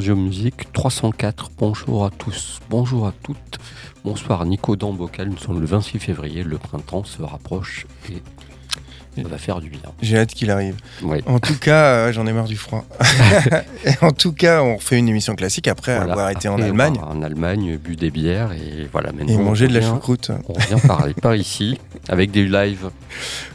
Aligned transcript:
Your 0.00 0.16
music 0.16 0.72
304. 0.72 1.50
Bonjour 1.58 2.04
à 2.06 2.10
tous, 2.10 2.60
bonjour 2.70 3.06
à 3.06 3.12
toutes. 3.22 3.58
Bonsoir 4.04 4.44
Nico 4.46 4.76
Dambocal, 4.76 5.28
nous 5.28 5.36
sommes 5.36 5.60
le 5.60 5.66
26 5.66 5.98
février, 5.98 6.42
le 6.42 6.56
printemps 6.56 7.04
se 7.04 7.22
rapproche 7.22 7.86
et 8.10 8.22
ça 9.16 9.28
va 9.28 9.38
faire 9.38 9.60
du 9.60 9.68
bien. 9.68 9.80
J'ai 10.00 10.18
hâte 10.18 10.32
qu'il 10.34 10.50
arrive. 10.50 10.76
Oui. 11.02 11.18
En 11.26 11.38
tout 11.38 11.58
cas, 11.58 11.84
euh, 11.84 12.12
j'en 12.12 12.26
ai 12.26 12.32
marre 12.32 12.46
du 12.46 12.56
froid. 12.56 12.84
Et 13.84 13.90
en 14.00 14.10
tout 14.12 14.32
cas, 14.32 14.62
on 14.62 14.76
refait 14.76 14.98
une 14.98 15.08
émission 15.08 15.34
classique 15.34 15.68
après 15.68 15.96
Voilà. 15.96 16.12
avoir 16.12 16.30
été 16.30 16.48
en 16.48 16.60
Allemagne 16.60 16.96
En 17.06 17.22
Allemagne, 17.22 17.76
bu 17.76 17.96
des 17.96 18.10
bières 18.10 18.52
et 18.52 18.88
voilà. 18.92 19.12
Maintenant, 19.12 19.32
et 19.34 19.36
manger 19.42 19.68
de 19.68 19.74
la 19.74 19.82
choucroute. 19.82 20.30
On 20.48 20.52
revient 20.54 20.80
parler 20.86 21.14
par 21.14 21.34
ici 21.34 21.78
avec 22.08 22.30
des 22.30 22.46
lives. 22.46 22.88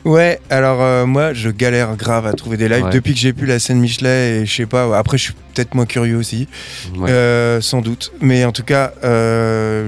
Ouais, 0.06 0.40
alors 0.50 0.82
euh, 0.82 1.06
moi, 1.06 1.34
je 1.34 1.50
galère 1.50 1.96
grave 1.96 2.28
à 2.28 2.34
trouver 2.34 2.58
des 2.58 2.70
lives 2.70 2.84
Ouais. 2.86 2.92
depuis 2.92 3.14
que 3.14 3.20
j'ai 3.20 3.34
pu 3.34 3.46
la 3.46 3.58
scène 3.60 3.80
Michelet 3.80 4.42
et 4.42 4.46
je 4.46 4.54
sais 4.56 4.66
pas. 4.68 4.96
Après, 4.98 5.18
je 5.18 5.24
suis 5.24 5.34
peut-être 5.54 5.74
moins 5.74 5.86
curieux 5.88 6.16
aussi, 6.18 6.48
Ouais. 6.96 7.10
euh, 7.10 7.62
sans 7.62 7.82
doute. 7.82 8.12
Mais 8.22 8.46
en 8.46 8.52
tout 8.52 8.64
cas, 8.64 8.92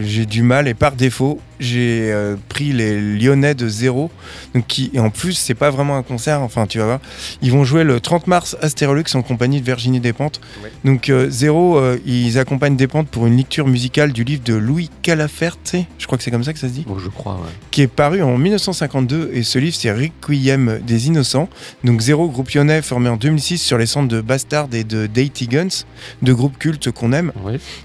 j'ai 0.02 0.26
du 0.26 0.42
mal 0.42 0.68
et 0.68 0.74
par 0.74 0.94
défaut, 0.94 1.40
j'ai 1.60 2.12
pris 2.48 2.72
les 2.72 3.00
Lyonnais 3.00 3.54
de 3.54 3.68
zéro. 3.68 4.10
Donc 4.56 4.66
qui, 4.68 4.90
et 4.94 5.00
en 5.00 5.10
plus, 5.12 5.34
c'est 5.34 5.54
pas 5.60 5.70
vraiment 5.70 5.98
un 5.98 6.04
concert. 6.04 6.42
Enfin, 6.42 6.66
tu 6.66 6.80
vas 6.80 6.86
voir. 6.86 7.00
Ils 7.42 7.52
vont 7.52 7.64
jouer 7.64 7.84
le 7.84 8.00
30 8.00 8.28
mars 8.28 8.58
à 8.62 8.70
Stérolux 8.70 9.04
en 9.14 9.22
compagnie 9.22 9.60
de 9.60 9.66
Virginie 9.66 10.00
Despentes. 10.00 10.42
Ouais. 10.64 10.72
Donc 10.86 11.10
euh, 11.10 11.30
zéro, 11.30 11.78
euh, 11.78 11.98
ils 12.06 12.40
accompagnent 12.40 12.76
Despentes 12.76 13.10
pour 13.10 13.28
une 13.28 13.38
lecture 13.38 13.68
musicale 13.68 14.14
du 14.14 14.24
livre 14.24 14.42
de 14.44 14.56
Louis 14.56 14.90
Calaferte. 15.02 15.76
Je 15.98 16.06
crois 16.06 16.18
que 16.18 16.24
c'est 16.24 16.32
comme 16.32 16.44
ça 16.44 16.54
que 16.54 16.60
ça 16.60 16.68
se 16.68 16.74
dit 16.74 16.86
Bon, 16.88 16.98
je 16.98 17.10
crois, 17.10 17.34
ouais. 17.34 17.50
qui 17.72 17.82
est 17.82 17.88
paru 17.88 18.24
en 18.24 18.38
1952 18.38 19.32
et 19.34 19.44
ce 19.44 19.60
livre 19.60 19.76
c'est 19.76 19.92
Requiem 19.92 20.80
des 20.86 21.08
Innocents. 21.08 21.50
Donc 21.84 22.02
Zéro, 22.02 22.30
groupe 22.30 22.50
lyonnais 22.52 22.82
formé 22.82 23.10
en 23.10 23.18
2006 23.18 23.58
sur 23.58 23.78
les 23.78 23.86
centres 23.86 24.08
de 24.08 24.22
Bastard 24.22 24.68
et 24.74 24.84
de 24.84 25.08
Dainty 25.08 25.48
Guns, 25.48 25.84
deux 26.22 26.34
groupes 26.34 26.58
cultes 26.58 26.92
qu'on 26.92 27.12
aime. 27.12 27.32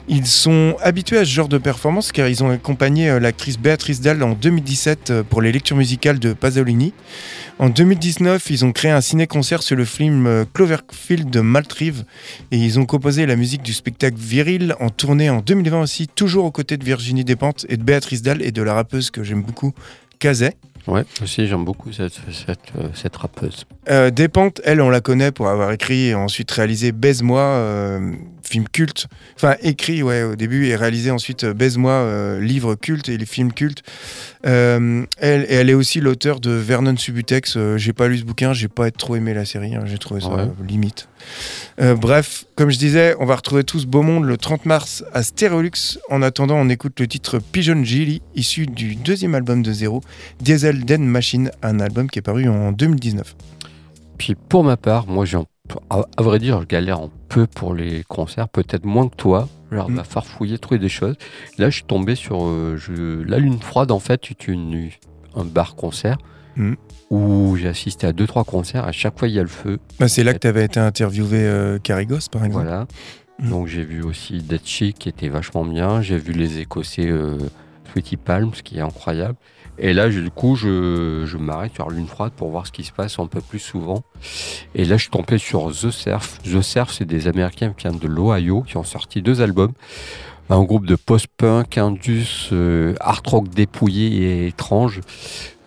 Ils 0.08 0.26
sont 0.26 0.76
habitués 0.82 1.18
à 1.18 1.24
ce 1.24 1.30
genre 1.30 1.48
de 1.48 1.58
performance 1.58 2.12
car 2.12 2.28
ils 2.28 2.42
ont 2.44 2.50
accompagné 2.50 3.10
euh, 3.10 3.20
l'actrice 3.20 3.58
Béatrice 3.58 4.00
Dalle 4.00 4.22
en 4.22 4.32
2017 4.34 5.10
euh, 5.10 5.22
pour 5.22 5.42
les 5.42 5.52
lectures 5.52 5.76
musicales 5.76 6.18
de 6.18 6.32
Pasolini. 6.32 6.92
En 7.58 7.63
2019, 7.68 8.50
ils 8.50 8.64
ont 8.64 8.72
créé 8.72 8.90
un 8.90 9.00
ciné-concert 9.00 9.62
sur 9.62 9.76
le 9.76 9.84
film 9.84 10.26
euh, 10.26 10.44
Cloverfield 10.52 11.30
de 11.30 11.40
Maltrive. 11.40 12.04
Et 12.50 12.58
ils 12.58 12.78
ont 12.78 12.86
composé 12.86 13.26
la 13.26 13.36
musique 13.36 13.62
du 13.62 13.72
spectacle 13.72 14.16
Viril 14.18 14.74
en 14.80 14.90
tournée 14.90 15.30
en 15.30 15.40
2020 15.40 15.82
aussi, 15.82 16.08
toujours 16.08 16.44
aux 16.44 16.50
côtés 16.50 16.76
de 16.76 16.84
Virginie 16.84 17.24
Despentes 17.24 17.64
et 17.68 17.76
de 17.76 17.82
Béatrice 17.82 18.22
Dalle 18.22 18.42
et 18.42 18.50
de 18.52 18.62
la 18.62 18.74
rappeuse 18.74 19.10
que 19.10 19.22
j'aime 19.22 19.42
beaucoup, 19.42 19.72
Kazet. 20.18 20.56
Ouais, 20.86 21.04
aussi 21.22 21.46
j'aime 21.46 21.64
beaucoup 21.64 21.92
cette, 21.92 22.12
cette, 22.30 22.58
euh, 22.78 22.88
cette 22.92 23.16
rappeuse. 23.16 23.64
Euh, 23.88 24.10
Despentes, 24.10 24.60
elle, 24.64 24.82
on 24.82 24.90
la 24.90 25.00
connaît 25.00 25.32
pour 25.32 25.48
avoir 25.48 25.72
écrit 25.72 26.08
et 26.08 26.14
ensuite 26.14 26.50
réalisé 26.50 26.92
Baise-moi, 26.92 27.40
euh, 27.40 28.12
film 28.46 28.68
culte. 28.68 29.06
Enfin, 29.34 29.54
écrit, 29.62 30.02
ouais, 30.02 30.22
au 30.24 30.36
début, 30.36 30.66
et 30.66 30.76
réalisé 30.76 31.10
ensuite 31.10 31.44
euh, 31.44 31.54
Baise-moi, 31.54 31.90
euh, 31.92 32.38
livre 32.38 32.74
culte 32.74 33.08
et 33.08 33.16
les 33.16 33.24
films 33.24 33.54
cultes. 33.54 33.82
Euh, 34.46 35.06
elle, 35.16 35.44
et 35.48 35.54
elle 35.54 35.70
est 35.70 35.74
aussi 35.74 36.00
l'auteur 36.00 36.38
de 36.40 36.50
Vernon 36.50 36.94
Subutex. 36.96 37.56
J'ai 37.76 37.92
pas 37.94 38.06
lu 38.08 38.18
ce 38.18 38.24
bouquin, 38.24 38.52
j'ai 38.52 38.68
pas 38.68 38.90
trop 38.90 39.16
aimé 39.16 39.32
la 39.32 39.46
série, 39.46 39.74
hein, 39.74 39.84
j'ai 39.86 39.96
trouvé 39.96 40.20
ça 40.20 40.28
Ouais. 40.28 40.48
limite. 40.68 41.08
Euh, 41.80 41.94
bref, 41.94 42.44
comme 42.56 42.70
je 42.70 42.78
disais, 42.78 43.14
on 43.18 43.26
va 43.26 43.36
retrouver 43.36 43.64
tous 43.64 43.86
Beau 43.86 44.02
Monde 44.02 44.24
le 44.24 44.36
30 44.36 44.64
mars 44.66 45.04
à 45.12 45.22
Stereolux. 45.22 45.98
En 46.10 46.22
attendant, 46.22 46.56
on 46.56 46.68
écoute 46.68 47.00
le 47.00 47.08
titre 47.08 47.38
Pigeon 47.38 47.82
Gilly, 47.84 48.22
issu 48.34 48.66
du 48.66 48.94
deuxième 48.94 49.34
album 49.34 49.62
de 49.62 49.72
Zéro, 49.72 50.00
Diesel 50.40 50.84
Den 50.84 51.04
Machine, 51.04 51.50
un 51.62 51.80
album 51.80 52.08
qui 52.08 52.18
est 52.20 52.22
paru 52.22 52.48
en 52.48 52.72
2019. 52.72 53.34
Puis 54.18 54.34
pour 54.34 54.62
ma 54.64 54.76
part, 54.76 55.06
moi, 55.08 55.24
j'ai 55.24 55.38
à, 55.90 56.22
vrai 56.22 56.38
dire, 56.38 56.60
je 56.60 56.66
galère 56.66 56.98
un 57.00 57.10
peu 57.28 57.46
pour 57.46 57.74
les 57.74 58.04
concerts, 58.06 58.48
peut-être 58.48 58.84
moins 58.84 59.08
que 59.08 59.16
toi. 59.16 59.48
Genre, 59.72 59.90
Mm. 59.90 59.96
va 59.96 60.04
farfouiller, 60.04 60.58
trouver 60.58 60.78
des 60.78 60.88
choses. 60.90 61.16
Là, 61.58 61.68
je 61.70 61.76
suis 61.76 61.84
tombé 61.84 62.14
sur 62.14 62.44
euh, 62.44 62.76
je- 62.76 63.22
La 63.26 63.38
Lune 63.38 63.58
Froide, 63.60 63.90
en 63.90 63.98
fait, 63.98 64.30
est 64.30 64.46
une, 64.46 64.90
un 65.34 65.44
bar-concert 65.44 66.18
Mm. 66.56 66.74
Où 67.14 67.56
j'ai 67.56 67.68
assisté 67.68 68.06
à 68.06 68.12
deux 68.12 68.26
trois 68.26 68.44
concerts. 68.44 68.84
À 68.84 68.92
chaque 68.92 69.18
fois, 69.18 69.28
il 69.28 69.34
y 69.34 69.38
a 69.38 69.42
le 69.42 69.48
feu. 69.48 69.78
Bah, 69.98 70.08
c'est 70.08 70.24
là 70.24 70.34
que 70.34 70.38
tu 70.38 70.46
avais 70.46 70.64
été 70.64 70.80
interviewé 70.80 71.38
euh, 71.40 71.78
Carigos, 71.78 72.28
par 72.30 72.44
exemple. 72.44 72.64
Voilà. 72.66 72.86
Mm. 73.38 73.48
Donc, 73.50 73.66
j'ai 73.68 73.84
vu 73.84 74.02
aussi 74.02 74.38
Dead 74.38 74.60
Chic, 74.64 74.98
qui 74.98 75.08
était 75.08 75.28
vachement 75.28 75.64
bien. 75.64 76.02
J'ai 76.02 76.18
vu 76.18 76.32
les 76.32 76.58
Écossais 76.60 77.08
euh, 77.08 77.38
Sweetie 77.92 78.16
Palms, 78.16 78.50
qui 78.52 78.78
est 78.78 78.82
incroyable. 78.82 79.36
Et 79.76 79.92
là, 79.92 80.08
je- 80.08 80.20
du 80.20 80.30
coup, 80.30 80.54
je, 80.54 81.24
je 81.26 81.36
m'arrête 81.36 81.74
sur 81.74 81.90
Lune 81.90 82.06
Froide 82.06 82.32
pour 82.36 82.48
voir 82.50 82.64
ce 82.66 82.70
qui 82.72 82.84
se 82.84 82.92
passe 82.92 83.18
un 83.18 83.26
peu 83.26 83.40
plus 83.40 83.58
souvent. 83.58 84.04
Et 84.76 84.84
là, 84.84 84.96
je 84.96 85.02
suis 85.02 85.10
tombé 85.10 85.36
sur 85.38 85.68
The 85.72 85.90
Surf. 85.90 86.38
The 86.44 86.60
Surf, 86.62 86.92
c'est 86.92 87.04
des 87.04 87.26
Américains 87.26 87.72
qui 87.76 87.88
viennent 87.88 87.98
de 87.98 88.06
l'Ohio, 88.06 88.62
qui 88.62 88.76
ont 88.76 88.84
sorti 88.84 89.20
deux 89.20 89.40
albums. 89.42 89.72
Un 90.50 90.62
groupe 90.62 90.84
de 90.84 90.94
post-punk, 90.94 91.78
indus, 91.78 92.50
euh, 92.52 92.94
art 93.00 93.22
rock 93.24 93.48
dépouillé 93.48 94.22
et 94.22 94.46
étrange, 94.48 95.00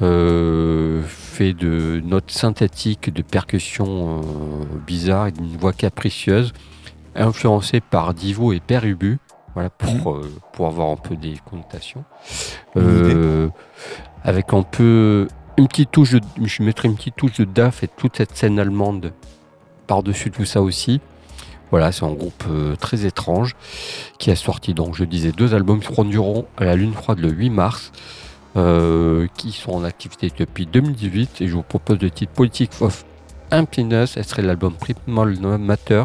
euh, 0.04 1.02
fait 1.08 1.54
de 1.54 2.00
notes 2.06 2.30
synthétiques, 2.30 3.12
de 3.12 3.24
percussions 3.24 4.20
euh, 4.20 4.22
bizarres 4.86 5.28
et 5.28 5.32
d'une 5.32 5.58
voix 5.58 5.74
capricieuse, 5.74 6.54
influencé 7.16 7.82
par 7.82 8.14
Divo 8.14 8.54
et 8.54 8.60
Père 8.60 8.86
Ubu, 8.86 9.18
voilà, 9.56 9.72
pour, 9.72 10.12
euh, 10.12 10.32
pour 10.54 10.68
avoir 10.68 10.90
un 10.92 10.96
peu 10.96 11.16
des 11.16 11.34
connotations. 11.50 12.04
Avec 14.24 14.54
un 14.54 14.62
peu 14.62 15.28
une 15.58 15.68
petite 15.68 15.92
touche 15.92 16.12
de, 16.12 16.22
je 16.44 16.62
mettrais 16.62 16.88
une 16.88 16.96
petite 16.96 17.16
touche 17.16 17.38
de 17.38 17.46
DAF 17.46 17.84
et 17.84 17.88
toute 17.88 18.18
cette 18.18 18.36
scène 18.38 18.59
allemande 18.59 19.12
par-dessus 19.88 20.30
tout 20.30 20.46
ça 20.46 20.62
aussi. 20.62 21.02
Voilà, 21.72 21.91
c'est 21.91 22.05
un 22.05 22.13
groupe 22.13 22.44
euh, 22.50 22.75
très 22.78 23.05
étrange 23.05 23.55
qui 24.19 24.31
a 24.31 24.35
sorti, 24.35 24.73
donc 24.73 24.95
je 24.95 25.03
disais, 25.03 25.31
deux 25.31 25.53
albums 25.53 25.79
qui 25.81 25.88
produiront 25.91 26.45
à 26.57 26.63
la 26.63 26.75
Lune 26.75 26.94
Froide 26.94 27.19
le 27.19 27.29
8 27.29 27.50
mars, 27.50 27.91
euh, 28.55 29.28
qui 29.38 29.51
sont 29.51 29.72
en 29.72 29.83
activité 29.83 30.31
depuis 30.38 30.66
2018. 30.66 31.41
Et 31.41 31.47
je 31.47 31.53
vous 31.53 31.63
propose 31.63 32.00
le 32.00 32.09
titre 32.09 32.31
Politic 32.33 32.72
of 32.81 33.03
Happiness. 33.51 34.11
Ce 34.11 34.23
serait 34.23 34.41
l'album 34.44 34.73
Primal 34.73 35.38
Matter, 35.59 36.03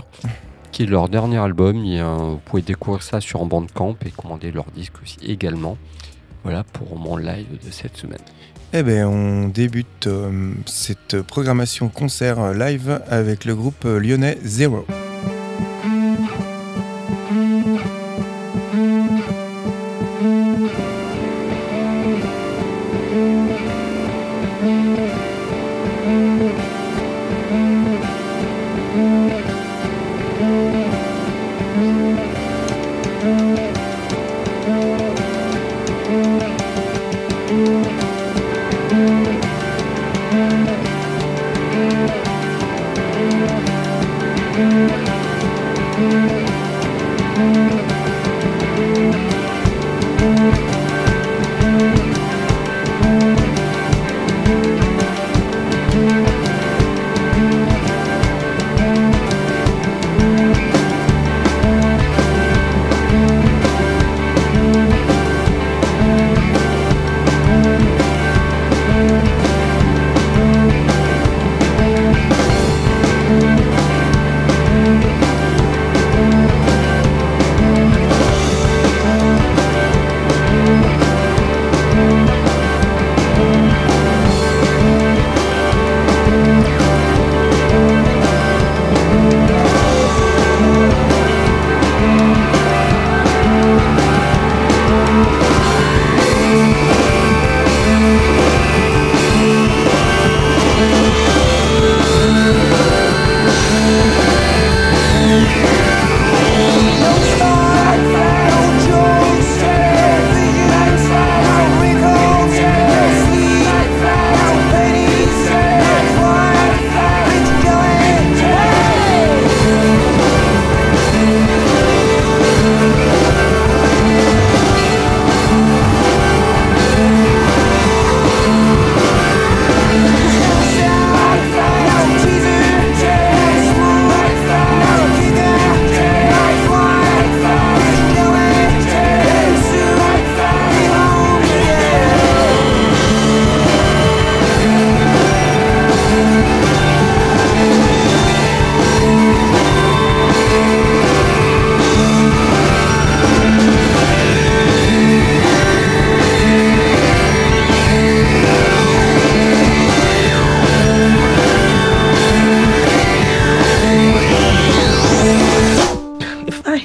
qui 0.72 0.82
est 0.82 0.86
leur 0.86 1.08
dernier 1.08 1.38
album. 1.38 1.76
Un- 1.84 2.16
vous 2.30 2.40
pouvez 2.44 2.62
découvrir 2.62 3.02
ça 3.02 3.20
sur 3.20 3.44
Bandcamp 3.44 3.96
et 4.04 4.10
commander 4.10 4.50
leur 4.50 4.66
disque 4.74 4.94
aussi 5.02 5.18
également. 5.24 5.78
Voilà 6.42 6.64
pour 6.64 6.98
mon 6.98 7.16
live 7.16 7.46
de 7.64 7.70
cette 7.70 7.96
semaine. 7.96 8.18
Eh 8.72 8.82
ben, 8.82 9.06
on 9.06 9.48
débute 9.48 10.06
euh, 10.08 10.52
cette 10.66 11.22
programmation 11.22 11.88
concert 11.88 12.52
live 12.52 13.00
avec 13.08 13.44
le 13.44 13.54
groupe 13.54 13.84
lyonnais 13.84 14.38
Zero. 14.42 14.84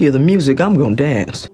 Hear 0.07 0.13
the 0.13 0.19
music, 0.19 0.61
I'm 0.61 0.75
gonna 0.77 0.95
dance. 0.95 1.49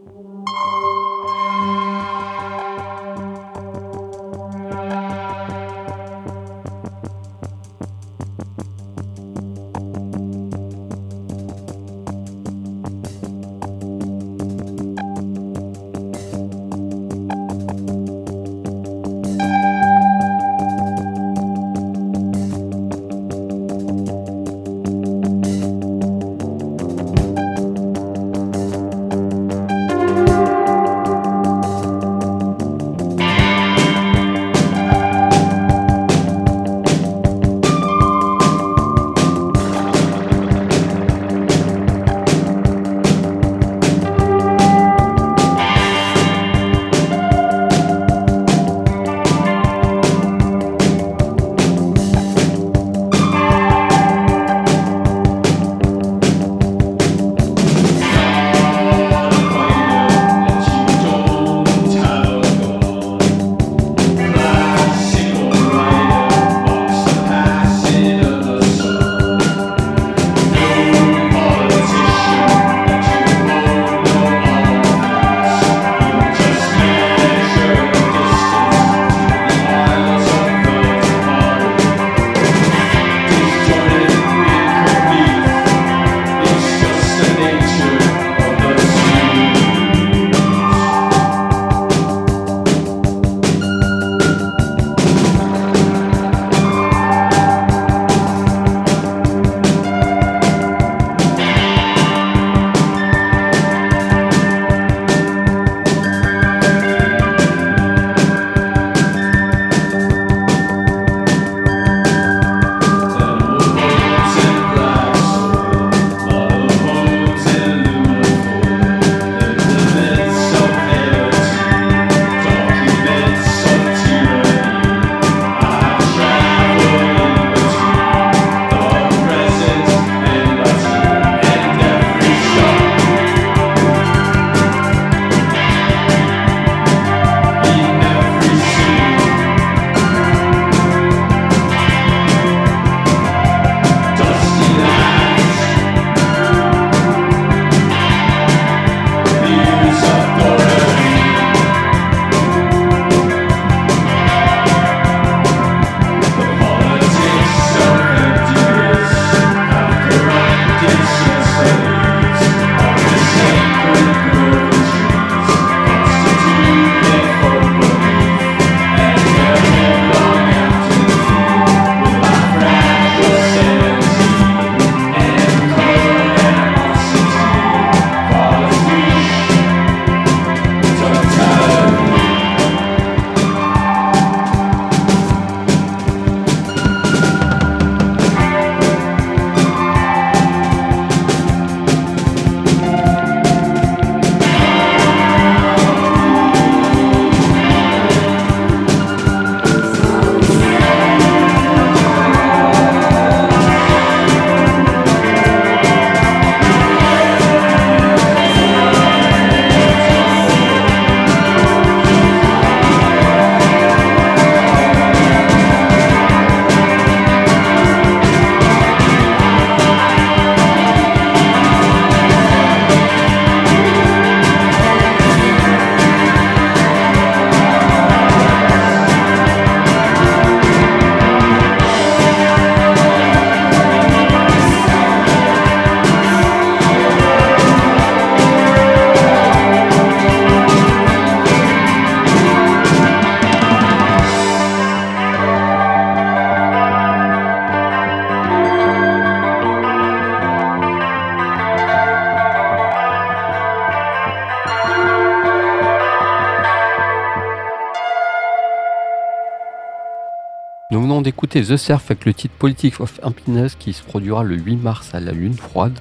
The 261.61 261.77
Surf 261.77 262.05
avec 262.09 262.25
le 262.25 262.33
titre 262.33 262.55
Politics 262.57 262.99
of 262.99 263.19
Happiness 263.21 263.75
qui 263.75 263.93
se 263.93 264.01
produira 264.01 264.43
le 264.43 264.55
8 264.55 264.77
mars 264.77 265.13
à 265.13 265.19
la 265.19 265.31
Lune 265.31 265.53
Froide. 265.53 265.99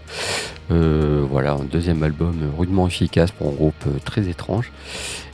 Euh, 0.71 1.27
voilà, 1.29 1.53
un 1.53 1.65
deuxième 1.65 2.03
album 2.03 2.35
rudement 2.57 2.87
efficace 2.87 3.31
pour 3.31 3.49
un 3.49 3.53
groupe 3.53 3.85
euh, 3.87 3.99
très 4.03 4.29
étrange. 4.29 4.73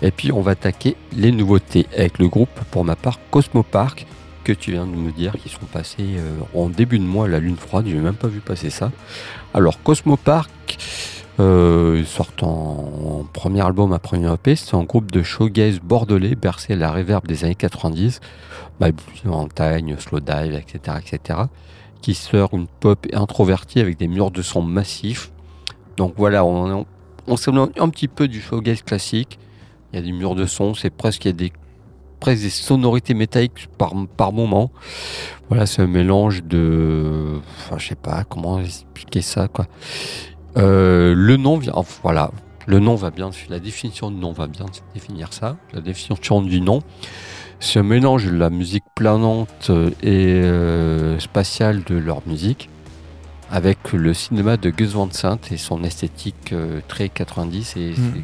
Et 0.02 0.10
puis 0.10 0.32
on 0.32 0.40
va 0.40 0.52
attaquer 0.52 0.96
les 1.16 1.30
nouveautés 1.30 1.86
avec 1.96 2.18
le 2.18 2.26
groupe, 2.26 2.50
pour 2.70 2.84
ma 2.84 2.96
part, 2.96 3.20
Cosmo 3.30 3.62
Park, 3.62 4.06
que 4.42 4.52
tu 4.52 4.72
viens 4.72 4.86
de 4.86 4.96
nous 4.96 5.12
dire, 5.12 5.34
qui 5.40 5.48
sont 5.48 5.66
passés 5.72 6.16
euh, 6.16 6.38
en 6.54 6.68
début 6.68 6.98
de 6.98 7.04
mois 7.04 7.26
à 7.26 7.28
la 7.28 7.38
Lune 7.38 7.56
Froide. 7.56 7.86
Je 7.86 7.94
n'ai 7.94 8.00
même 8.00 8.14
pas 8.14 8.28
vu 8.28 8.40
passer 8.40 8.70
ça. 8.70 8.90
Alors 9.54 9.80
Cosmo 9.82 10.16
Park. 11.38 11.98
ils 11.98 12.06
sortent 12.06 12.42
en, 12.42 13.24
premier 13.32 13.60
album 13.60 13.92
à 13.92 13.98
premier 13.98 14.32
EP. 14.32 14.56
C'est 14.56 14.74
un 14.74 14.84
groupe 14.84 15.10
de 15.10 15.22
showgaze 15.22 15.80
bordelais 15.80 16.34
bercé 16.34 16.72
à 16.72 16.76
la 16.76 16.90
réverb 16.90 17.26
des 17.26 17.44
années 17.44 17.54
90 17.54 18.20
montagne, 19.24 19.96
slow 19.98 20.20
dive, 20.20 20.54
etc., 20.54 20.98
etc., 20.98 21.40
qui 22.00 22.14
sort 22.14 22.50
une 22.52 22.66
pop 22.66 23.06
introvertie 23.12 23.80
avec 23.80 23.98
des 23.98 24.08
murs 24.08 24.30
de 24.30 24.42
son 24.42 24.62
massifs. 24.62 25.32
Donc 25.96 26.14
voilà, 26.16 26.44
on, 26.44 26.86
on 27.26 27.36
un 27.56 27.88
petit 27.88 28.08
peu 28.08 28.28
du 28.28 28.40
shoegaze 28.40 28.82
classique. 28.82 29.38
Il 29.92 29.96
y 29.96 29.98
a 29.98 30.02
des 30.02 30.12
murs 30.12 30.34
de 30.34 30.46
son, 30.46 30.74
c'est 30.74 30.90
presque, 30.90 31.24
il 31.24 31.28
y 31.28 31.30
a 31.30 31.34
des, 31.34 31.52
des 32.24 32.50
sonorités 32.50 33.14
métalliques 33.14 33.68
par, 33.78 34.32
moment. 34.32 34.70
Voilà, 35.48 35.66
c'est 35.66 35.82
un 35.82 35.86
mélange 35.86 36.44
de. 36.44 37.40
Enfin, 37.58 37.78
je 37.78 37.88
sais 37.88 37.94
pas 37.96 38.24
comment 38.24 38.60
expliquer 38.60 39.22
ça, 39.22 39.48
quoi. 39.48 39.66
Euh, 40.58 41.14
le 41.16 41.36
nom 41.36 41.58
vient. 41.58 41.72
enfin, 41.74 42.00
voilà, 42.02 42.30
le 42.66 42.78
nom 42.80 42.94
va 42.94 43.10
bien. 43.10 43.30
La 43.48 43.60
définition 43.60 44.10
du 44.10 44.16
nom 44.18 44.32
va 44.32 44.46
bien 44.46 44.66
définir 44.94 45.32
ça. 45.32 45.56
La 45.72 45.80
définition 45.80 46.42
du 46.42 46.60
nom. 46.60 46.82
C'est 47.60 47.80
un 47.80 47.82
mélange 47.82 48.26
de 48.26 48.36
la 48.36 48.50
musique 48.50 48.84
planante 48.94 49.70
et 50.02 50.32
euh, 50.34 51.18
spatiale 51.18 51.82
de 51.84 51.96
leur 51.96 52.22
musique 52.26 52.68
avec 53.50 53.92
le 53.92 54.14
cinéma 54.14 54.56
de 54.56 54.70
Gus 54.70 54.92
Van 54.92 55.08
Sant 55.10 55.38
et 55.50 55.56
son 55.56 55.82
esthétique 55.82 56.52
euh, 56.52 56.80
très 56.86 57.08
90 57.08 57.76
et 57.76 57.90
Mm. 57.96 58.22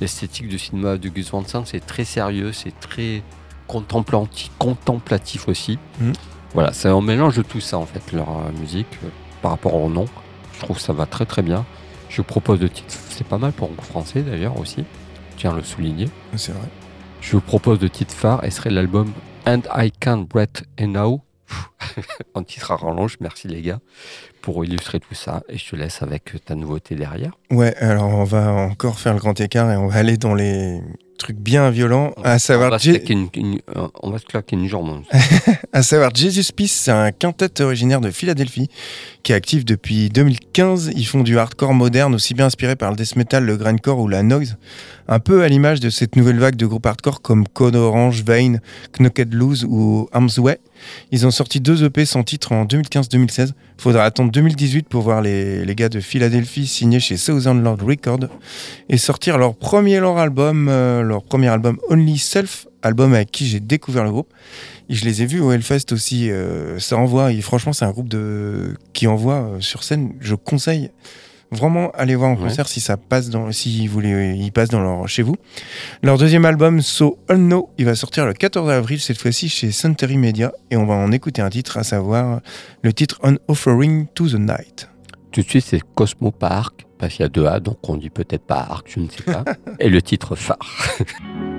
l'esthétique 0.00 0.48
du 0.48 0.58
cinéma 0.58 0.96
de 0.96 1.08
Gus 1.08 1.30
Van 1.30 1.44
Sant 1.46 1.64
c'est 1.64 1.84
très 1.84 2.04
sérieux, 2.04 2.52
c'est 2.52 2.78
très 2.80 3.22
contemplatif, 3.66 4.50
contemplatif 4.58 5.46
aussi. 5.48 5.78
Mm. 6.00 6.12
Voilà, 6.54 6.72
c'est 6.72 6.88
un 6.88 7.00
mélange 7.02 7.36
de 7.36 7.42
tout 7.42 7.60
ça 7.60 7.78
en 7.78 7.86
fait 7.86 8.12
leur 8.12 8.28
euh, 8.30 8.60
musique 8.60 8.86
euh, 9.04 9.08
par 9.42 9.52
rapport 9.52 9.74
au 9.74 9.88
nom. 9.90 10.06
Je 10.56 10.60
trouve 10.60 10.76
que 10.76 10.82
ça 10.82 10.92
va 10.92 11.06
très 11.06 11.26
très 11.26 11.42
bien. 11.42 11.64
Je 12.08 12.22
propose 12.22 12.58
de 12.60 12.68
titres, 12.68 12.94
c'est 13.10 13.26
pas 13.26 13.38
mal 13.38 13.52
pour 13.52 13.70
un 13.70 13.82
français 13.82 14.22
d'ailleurs 14.22 14.58
aussi. 14.58 14.84
Je 15.32 15.36
tiens 15.36 15.52
à 15.52 15.56
le 15.56 15.62
souligner. 15.62 16.08
C'est 16.36 16.52
vrai. 16.52 16.68
Je 17.20 17.32
vous 17.32 17.42
propose 17.42 17.78
de 17.78 17.88
titre 17.88 18.14
phare 18.14 18.42
et 18.44 18.50
serait 18.50 18.70
l'album 18.70 19.12
And 19.46 19.62
I 19.74 19.90
Can't 19.90 20.24
Breathe 20.24 20.64
Now. 20.80 21.22
en 22.34 22.42
titre 22.42 22.72
à 22.72 22.76
rallonge, 22.76 23.18
merci 23.20 23.48
les 23.48 23.62
gars 23.62 23.78
pour 24.40 24.64
illustrer 24.64 24.98
tout 24.98 25.14
ça. 25.14 25.42
Et 25.48 25.58
je 25.58 25.70
te 25.70 25.76
laisse 25.76 26.02
avec 26.02 26.32
ta 26.44 26.54
nouveauté 26.54 26.94
derrière. 26.94 27.32
Ouais, 27.50 27.76
alors 27.76 28.08
on 28.08 28.24
va 28.24 28.50
encore 28.50 28.98
faire 28.98 29.12
le 29.12 29.20
grand 29.20 29.38
écart 29.40 29.70
et 29.70 29.76
on 29.76 29.88
va 29.88 29.98
aller 29.98 30.16
dans 30.16 30.34
les 30.34 30.80
trucs 31.16 31.38
bien 31.38 31.70
violents, 31.70 32.12
à 32.22 32.34
on, 32.34 32.38
savoir, 32.38 32.70
va 32.70 32.78
se 32.78 32.84
Je- 32.86 32.90
claquer 32.96 33.12
une, 33.14 33.28
une- 33.34 33.60
euh, 33.76 33.88
on 34.02 34.10
va 34.10 34.18
se 34.18 34.24
claquer 34.24 34.56
une 34.56 34.68
jambe. 34.68 35.02
à 35.72 35.82
savoir 35.82 36.14
Jesus 36.14 36.52
Peace, 36.54 36.68
c'est 36.72 36.90
un 36.90 37.12
quintet 37.12 37.60
originaire 37.62 38.00
de 38.00 38.10
Philadelphie 38.10 38.68
qui 39.22 39.32
est 39.32 39.34
actif 39.34 39.64
depuis 39.64 40.08
2015. 40.10 40.92
Ils 40.96 41.06
font 41.06 41.22
du 41.22 41.38
hardcore 41.38 41.74
moderne, 41.74 42.14
aussi 42.14 42.34
bien 42.34 42.46
inspiré 42.46 42.76
par 42.76 42.90
le 42.90 42.96
death 42.96 43.16
metal, 43.16 43.44
le 43.44 43.56
grindcore 43.56 43.98
ou 43.98 44.08
la 44.08 44.22
noise, 44.22 44.56
un 45.08 45.18
peu 45.18 45.42
à 45.42 45.48
l'image 45.48 45.80
de 45.80 45.90
cette 45.90 46.16
nouvelle 46.16 46.38
vague 46.38 46.56
de 46.56 46.66
groupes 46.66 46.86
hardcore 46.86 47.22
comme 47.22 47.46
Code 47.46 47.76
Orange, 47.76 48.22
Vane, 48.24 48.60
Knocked 48.98 49.32
Loose 49.34 49.64
ou 49.64 50.08
Arms 50.12 50.30
Way. 50.38 50.58
Ils 51.12 51.26
ont 51.26 51.30
sorti 51.30 51.60
deux 51.60 51.84
EP 51.84 52.04
sans 52.04 52.22
titre 52.22 52.52
en 52.52 52.64
2015-2016. 52.64 53.52
Faudra 53.78 54.04
attendre 54.04 54.30
2018 54.30 54.88
pour 54.88 55.02
voir 55.02 55.22
les, 55.22 55.64
les 55.64 55.74
gars 55.74 55.88
de 55.88 56.00
Philadelphie 56.00 56.66
signés 56.66 57.00
chez 57.00 57.16
Southern 57.16 57.62
Lord 57.62 57.78
Records 57.82 58.28
et 58.88 58.98
sortir 58.98 59.38
leur 59.38 59.54
premier 59.54 60.00
leur 60.00 60.18
album, 60.18 60.68
euh, 60.68 61.02
leur 61.02 61.22
premier 61.22 61.48
album 61.48 61.78
Only 61.88 62.18
Self, 62.18 62.66
album 62.82 63.14
avec 63.14 63.30
qui 63.30 63.46
j'ai 63.46 63.60
découvert 63.60 64.04
le 64.04 64.10
groupe. 64.10 64.32
Et 64.88 64.94
je 64.94 65.04
les 65.04 65.22
ai 65.22 65.26
vus 65.26 65.40
au 65.40 65.50
Hellfest 65.52 65.92
aussi. 65.92 66.30
euh, 66.30 66.78
ça 66.78 66.96
envoie. 66.96 67.32
Et 67.32 67.40
franchement, 67.40 67.72
c'est 67.72 67.84
un 67.84 67.90
groupe 67.90 68.08
de 68.08 68.74
qui 68.92 69.06
envoie 69.06 69.34
euh, 69.34 69.60
sur 69.60 69.82
scène. 69.82 70.12
Je 70.20 70.34
conseille 70.34 70.90
vraiment 71.52 71.90
aller 71.92 72.14
voir 72.16 72.30
en 72.30 72.34
Ouais. 72.34 72.42
concert 72.48 72.68
si 72.68 72.80
ça 72.80 72.96
passe 72.96 73.30
dans, 73.30 73.50
si 73.52 73.86
vous 73.86 73.92
voulez, 73.94 74.34
il 74.36 74.50
passe 74.52 74.68
dans 74.68 74.80
leur 74.80 75.08
chez 75.08 75.22
vous. 75.22 75.36
Leur 76.02 76.18
deuxième 76.18 76.44
album, 76.44 76.80
So 76.82 77.18
Unknown, 77.28 77.64
il 77.78 77.84
va 77.84 77.94
sortir 77.94 78.26
le 78.26 78.32
14 78.32 78.68
avril 78.70 79.00
cette 79.00 79.18
fois-ci 79.18 79.48
chez 79.48 79.70
Century 79.72 80.16
Media 80.16 80.52
et 80.70 80.76
on 80.76 80.86
va 80.86 80.94
en 80.94 81.12
écouter 81.12 81.42
un 81.42 81.50
titre, 81.50 81.78
à 81.78 81.84
savoir 81.84 82.40
le 82.82 82.92
titre 82.92 83.18
On 83.22 83.36
Offering 83.48 84.06
to 84.14 84.28
the 84.28 84.34
Night. 84.38 84.88
Tout 85.32 85.42
de 85.42 85.46
suite, 85.48 85.64
c'est 85.66 85.82
Cosmo 85.94 86.30
Park, 86.30 86.86
parce 86.98 87.12
qu'il 87.14 87.22
y 87.22 87.26
a 87.26 87.28
deux 87.28 87.46
A, 87.46 87.60
donc 87.60 87.78
on 87.88 87.96
dit 87.96 88.10
peut-être 88.10 88.44
pas 88.46 88.66
Arc, 88.70 88.86
je 88.90 89.00
ne 89.00 89.08
sais 89.08 89.22
pas. 89.22 89.44
et 89.80 89.88
le 89.88 90.00
titre 90.02 90.34
phare. 90.34 90.58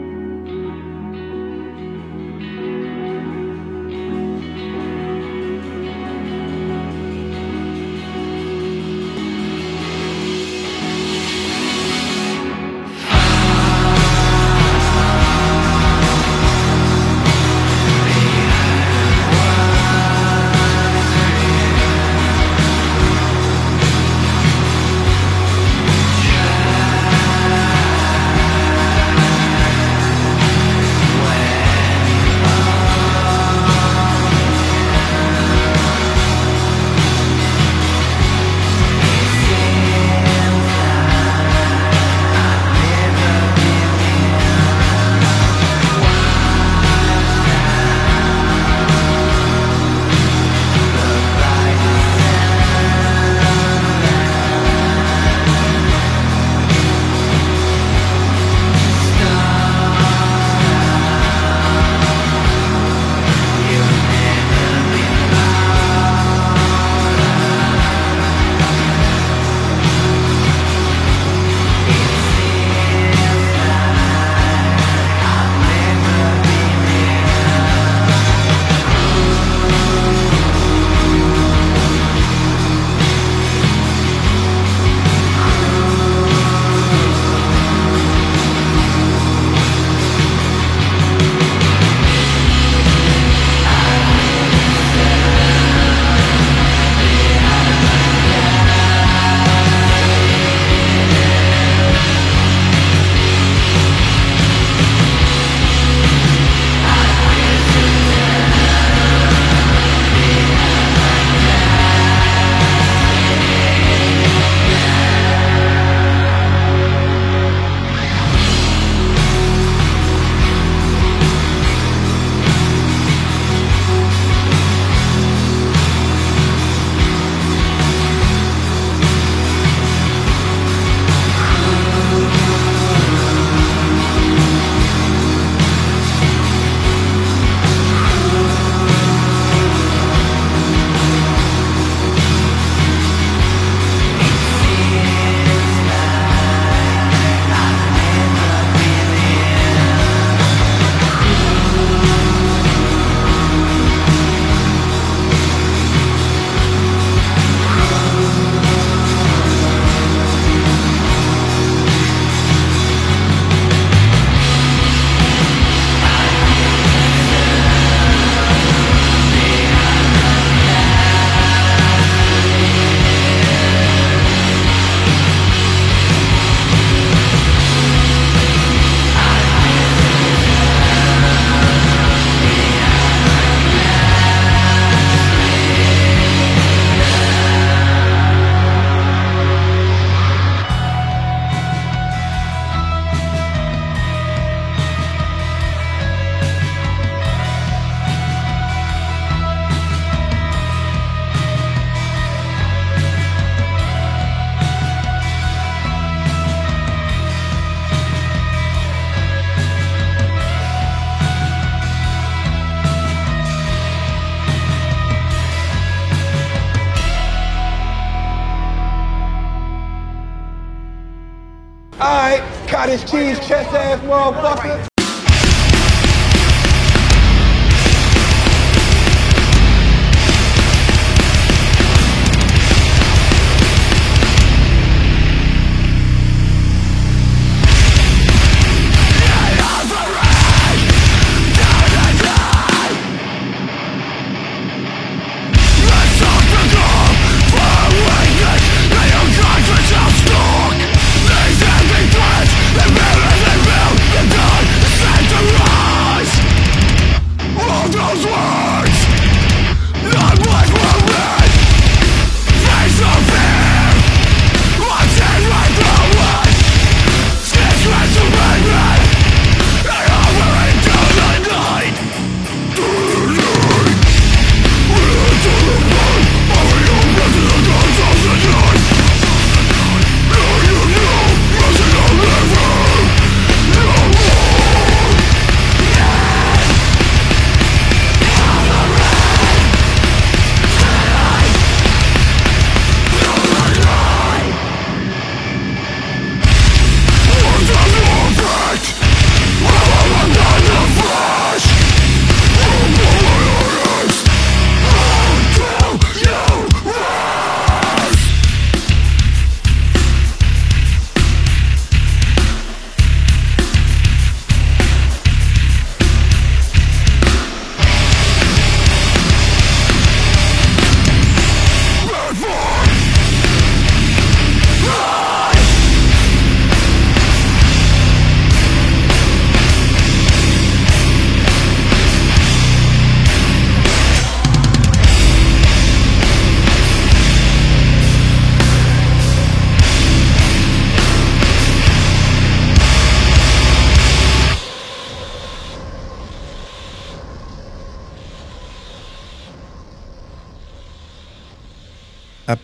cottage 222.87 223.11
cheese, 223.11 223.37
chest 223.45 223.73
ass 223.73 223.99
motherfucker. 223.99 224.96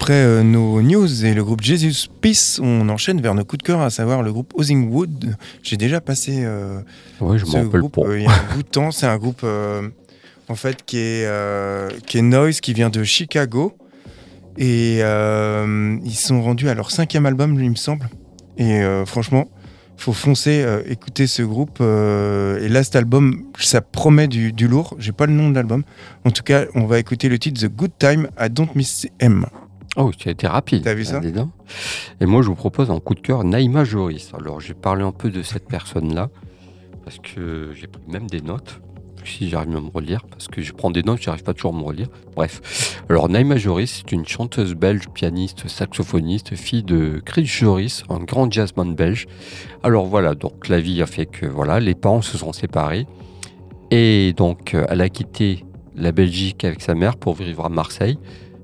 Après 0.03 0.21
euh, 0.21 0.43
nos 0.43 0.81
news 0.81 1.23
et 1.23 1.33
le 1.33 1.45
groupe 1.45 1.61
Jesus 1.61 2.09
Peace, 2.19 2.59
on 2.61 2.89
enchaîne 2.89 3.21
vers 3.21 3.33
nos 3.33 3.45
coups 3.45 3.59
de 3.59 3.63
cœur, 3.63 3.79
à 3.79 3.89
savoir 3.89 4.21
le 4.21 4.33
groupe 4.33 4.53
Wood. 4.53 5.37
J'ai 5.61 5.77
déjà 5.77 6.01
passé 6.01 6.43
euh, 6.43 6.81
Ouais, 7.21 7.37
je 7.37 7.45
ce 7.45 7.59
groupe 7.59 7.97
euh, 7.99 8.19
il 8.19 8.23
y 8.23 8.27
a 8.27 8.31
un 8.31 8.53
bout 8.53 8.63
de 8.63 8.67
temps. 8.67 8.91
C'est 8.91 9.05
un 9.05 9.15
groupe 9.15 9.39
euh, 9.45 9.87
en 10.49 10.55
fait 10.55 10.83
qui 10.85 10.97
est, 10.97 11.25
qui 12.05 12.17
est 12.17 12.21
noise, 12.21 12.59
qui 12.59 12.73
vient 12.73 12.89
de 12.89 13.01
Chicago. 13.05 13.77
Et 14.57 14.97
ils 14.97 16.15
sont 16.15 16.41
rendus 16.41 16.67
à 16.67 16.73
leur 16.73 16.91
cinquième 16.91 17.25
album, 17.25 17.57
il 17.57 17.69
me 17.69 17.75
semble. 17.75 18.09
Et 18.57 18.81
franchement, 19.05 19.47
faut 19.95 20.13
foncer, 20.13 20.63
euh, 20.63 20.81
écouter 20.85 21.27
ce 21.27 21.41
groupe. 21.43 21.77
euh, 21.79 22.59
et 22.59 22.67
là, 22.67 22.83
cet 22.83 22.95
album, 22.97 23.43
ça 23.57 23.81
promet 23.81 24.27
du, 24.27 24.51
du 24.51 24.67
lourd. 24.67 24.95
J'ai 24.99 25.11
pas 25.13 25.25
le 25.25 25.33
nom 25.33 25.49
de 25.49 25.55
l'album. 25.55 25.83
En 26.25 26.31
tout 26.31 26.43
cas, 26.43 26.65
on 26.75 26.85
va 26.85 26.99
écouter 26.99 27.29
le 27.29 27.39
titre 27.39 27.61
The 27.61 27.69
Good 27.73 27.91
Time 27.97 28.27
I 28.39 28.49
Don't 28.49 28.69
Miss 28.75 29.07
M. 29.19 29.45
Oh, 29.95 30.11
tu 30.17 30.27
as 30.27 30.31
été 30.31 30.47
rapide. 30.47 30.83
T'as 30.83 30.93
vu 30.93 31.05
ça 31.05 31.21
Ah, 31.23 31.31
donc. 31.31 31.49
Et 32.19 32.25
moi, 32.25 32.41
je 32.41 32.47
vous 32.47 32.55
propose 32.55 32.89
en 32.89 32.99
coup 32.99 33.13
de 33.13 33.19
cœur 33.19 33.43
Naïma 33.43 33.83
Joris. 33.83 34.31
Alors, 34.33 34.59
j'ai 34.59 34.73
parlé 34.73 35.03
un 35.03 35.11
peu 35.11 35.29
de 35.29 35.43
cette 35.43 35.67
personne-là, 35.67 36.29
parce 37.03 37.19
que 37.19 37.71
j'ai 37.75 37.87
pris 37.87 38.01
même 38.07 38.27
des 38.27 38.41
notes, 38.41 38.81
si 39.23 39.49
j'arrive 39.49 39.77
à 39.77 39.79
me 39.79 39.89
relire, 39.89 40.25
parce 40.29 40.47
que 40.47 40.61
je 40.61 40.73
prends 40.73 40.89
des 40.89 41.03
notes, 41.03 41.21
j'arrive 41.21 41.43
pas 41.43 41.53
toujours 41.53 41.75
à 41.75 41.77
me 41.77 41.83
relire. 41.83 42.07
Bref. 42.35 43.03
Alors, 43.07 43.29
Naïma 43.29 43.57
Joris, 43.57 44.01
c'est 44.03 44.11
une 44.11 44.25
chanteuse 44.25 44.73
belge, 44.73 45.09
pianiste, 45.13 45.67
saxophoniste, 45.67 46.55
fille 46.55 46.83
de 46.83 47.21
Chris 47.23 47.45
Joris, 47.45 48.03
un 48.09 48.19
grand 48.19 48.51
jazzman 48.51 48.95
belge. 48.95 49.27
Alors 49.83 50.07
voilà, 50.07 50.33
donc 50.33 50.69
la 50.69 50.79
vie 50.79 51.01
a 51.03 51.05
fait 51.05 51.27
que 51.27 51.45
voilà, 51.45 51.79
les 51.79 51.93
parents 51.93 52.23
se 52.23 52.37
sont 52.37 52.51
séparés. 52.51 53.05
Et 53.91 54.33
donc, 54.35 54.73
euh, 54.73 54.85
elle 54.89 55.01
a 55.01 55.09
quitté 55.09 55.65
la 55.95 56.11
Belgique 56.11 56.63
avec 56.63 56.81
sa 56.81 56.95
mère 56.95 57.15
pour 57.15 57.35
vivre 57.35 57.63
à 57.63 57.69
Marseille. 57.69 58.17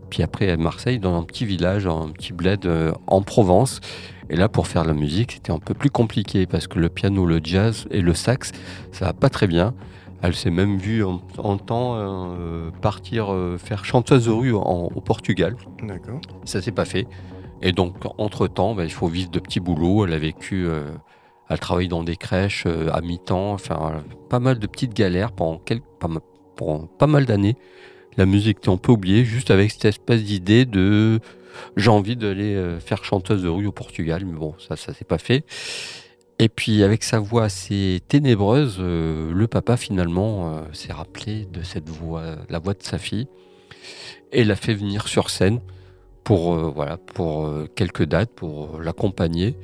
Puis 0.09 0.23
après 0.23 0.49
à 0.49 0.57
Marseille, 0.57 0.99
dans 0.99 1.17
un 1.17 1.23
petit 1.23 1.45
village, 1.45 1.87
un 1.87 2.09
petit 2.09 2.33
bled 2.33 2.65
euh, 2.65 2.91
en 3.07 3.21
Provence. 3.21 3.79
Et 4.31 4.35
là, 4.35 4.47
pour 4.47 4.67
faire 4.67 4.83
la 4.85 4.93
musique, 4.93 5.31
c'était 5.33 5.51
un 5.51 5.59
peu 5.59 5.73
plus 5.73 5.89
compliqué 5.89 6.45
parce 6.45 6.67
que 6.67 6.77
le 6.79 6.89
piano, 6.89 7.25
le 7.25 7.39
jazz 7.43 7.87
et 7.89 8.01
le 8.01 8.13
sax, 8.13 8.51
ça 8.91 9.05
va 9.05 9.13
pas 9.13 9.29
très 9.29 9.47
bien. 9.47 9.73
Elle 10.21 10.35
s'est 10.35 10.51
même 10.51 10.77
vue 10.77 11.03
en, 11.03 11.21
en 11.37 11.57
temps 11.57 11.93
euh, 11.95 12.69
partir 12.81 13.33
euh, 13.33 13.57
faire 13.57 13.85
chanteuse 13.85 14.25
de 14.25 14.31
rue 14.31 14.53
en- 14.53 14.89
au 14.93 15.01
Portugal. 15.01 15.55
D'accord. 15.81 16.19
Ça 16.45 16.61
s'est 16.61 16.71
pas 16.73 16.85
fait. 16.85 17.07
Et 17.61 17.71
donc, 17.71 17.95
entre-temps, 18.17 18.75
bah, 18.75 18.83
il 18.83 18.91
faut 18.91 19.07
vivre 19.07 19.31
de 19.31 19.39
petits 19.39 19.59
boulots. 19.59 20.05
Elle 20.05 20.13
a 20.13 20.19
vécu, 20.19 20.65
euh, 20.67 20.89
elle 21.49 21.59
travaille 21.59 21.87
dans 21.87 22.03
des 22.03 22.15
crèches 22.15 22.65
à 22.67 23.01
mi-temps, 23.01 23.53
enfin, 23.53 24.03
pas 24.29 24.39
mal 24.39 24.59
de 24.59 24.67
petites 24.67 24.93
galères 24.93 25.31
pas, 25.31 25.45
pendant 26.55 26.85
pas 26.85 27.07
mal 27.07 27.25
d'années. 27.25 27.55
La 28.19 28.25
musique 28.25 28.57
était 28.57 28.69
un 28.69 28.75
peu 28.75 28.91
oubliée, 28.91 29.23
juste 29.23 29.49
avec 29.49 29.71
cette 29.71 29.85
espèce 29.85 30.25
d'idée 30.25 30.65
de 30.65 31.21
j'ai 31.77 31.89
envie 31.89 32.17
d'aller 32.17 32.53
euh, 32.53 32.77
faire 32.77 33.05
chanteuse 33.05 33.43
de 33.43 33.47
rue 33.47 33.65
au 33.65 33.71
Portugal, 33.71 34.25
mais 34.25 34.37
bon, 34.37 34.55
ça, 34.59 34.75
ça 34.75 34.93
s'est 34.93 35.05
pas 35.05 35.19
fait. 35.19 35.45
Et 36.37 36.49
puis, 36.49 36.83
avec 36.83 37.01
sa 37.01 37.19
voix 37.19 37.45
assez 37.45 38.01
ténébreuse, 38.09 38.75
euh, 38.81 39.31
le 39.31 39.47
papa 39.47 39.77
finalement 39.77 40.57
euh, 40.57 40.61
s'est 40.73 40.91
rappelé 40.91 41.45
de 41.45 41.63
cette 41.63 41.87
voix, 41.87 42.35
la 42.49 42.59
voix 42.59 42.73
de 42.73 42.83
sa 42.83 42.97
fille, 42.97 43.27
et 44.33 44.43
l'a 44.43 44.57
fait 44.57 44.73
venir 44.73 45.07
sur 45.07 45.29
scène 45.29 45.61
pour, 46.25 46.55
voilà, 46.73 46.97
pour 46.97 47.49
quelques 47.73 48.03
dates, 48.03 48.31
pour 48.31 48.81
l'accompagner, 48.81 49.55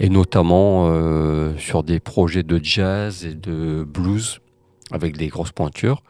et 0.00 0.08
notamment 0.08 0.90
sur 1.58 1.82
des 1.82 2.00
projets 2.00 2.42
de 2.42 2.58
jazz 2.60 3.26
et 3.26 3.34
de 3.34 3.84
blues 3.84 4.40
avec 4.90 5.18
des 5.18 5.28
grosses 5.28 5.52
pointures. 5.52 6.02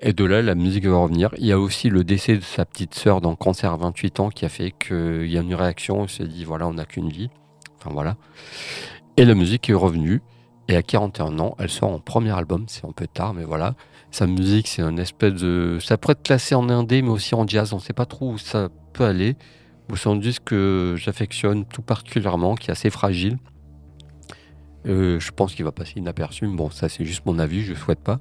Et 0.00 0.12
de 0.12 0.24
là, 0.24 0.42
la 0.42 0.54
musique 0.54 0.86
va 0.86 0.96
revenir. 0.96 1.30
Il 1.38 1.46
y 1.46 1.52
a 1.52 1.58
aussi 1.58 1.88
le 1.88 2.04
décès 2.04 2.36
de 2.36 2.42
sa 2.42 2.66
petite 2.66 2.94
sœur 2.94 3.20
dans 3.20 3.34
Cancer 3.34 3.72
à 3.72 3.76
28 3.76 4.20
ans 4.20 4.28
qui 4.28 4.44
a 4.44 4.48
fait 4.50 4.72
qu'il 4.72 5.26
y 5.26 5.38
a 5.38 5.40
une 5.40 5.54
réaction. 5.54 6.00
On 6.00 6.08
s'est 6.08 6.26
dit, 6.26 6.44
voilà, 6.44 6.68
on 6.68 6.74
n'a 6.74 6.84
qu'une 6.84 7.08
vie. 7.08 7.30
Enfin 7.78 7.90
voilà. 7.92 8.16
Et 9.16 9.24
la 9.24 9.34
musique 9.34 9.70
est 9.70 9.74
revenue. 9.74 10.20
Et 10.68 10.76
à 10.76 10.82
41 10.82 11.38
ans, 11.38 11.54
elle 11.58 11.70
sort 11.70 11.90
en 11.90 11.98
premier 11.98 12.32
album. 12.32 12.64
C'est 12.68 12.84
un 12.84 12.92
peu 12.92 13.06
tard, 13.06 13.32
mais 13.32 13.44
voilà. 13.44 13.74
Sa 14.10 14.26
musique, 14.26 14.68
c'est 14.68 14.82
un 14.82 14.96
espèce 14.98 15.34
de. 15.34 15.78
Ça 15.80 15.96
pourrait 15.96 16.12
être 16.12 16.22
classé 16.22 16.54
en 16.54 16.68
indé, 16.68 17.00
mais 17.02 17.10
aussi 17.10 17.34
en 17.34 17.46
jazz. 17.46 17.72
On 17.72 17.76
ne 17.76 17.80
sait 17.80 17.92
pas 17.92 18.06
trop 18.06 18.32
où 18.32 18.38
ça 18.38 18.68
peut 18.92 19.04
aller. 19.04 19.36
C'est 19.94 20.08
un 20.08 20.16
disque 20.16 20.42
que 20.44 20.94
j'affectionne 20.98 21.64
tout 21.64 21.82
particulièrement, 21.82 22.56
qui 22.56 22.68
est 22.68 22.72
assez 22.72 22.90
fragile. 22.90 23.38
Euh, 24.86 25.18
je 25.18 25.30
pense 25.32 25.54
qu'il 25.54 25.64
va 25.64 25.72
passer 25.72 25.94
inaperçu, 25.96 26.46
mais 26.46 26.56
bon, 26.56 26.70
ça 26.70 26.88
c'est 26.88 27.04
juste 27.04 27.26
mon 27.26 27.38
avis, 27.38 27.62
je 27.62 27.72
ne 27.72 27.76
souhaite 27.76 28.00
pas. 28.00 28.20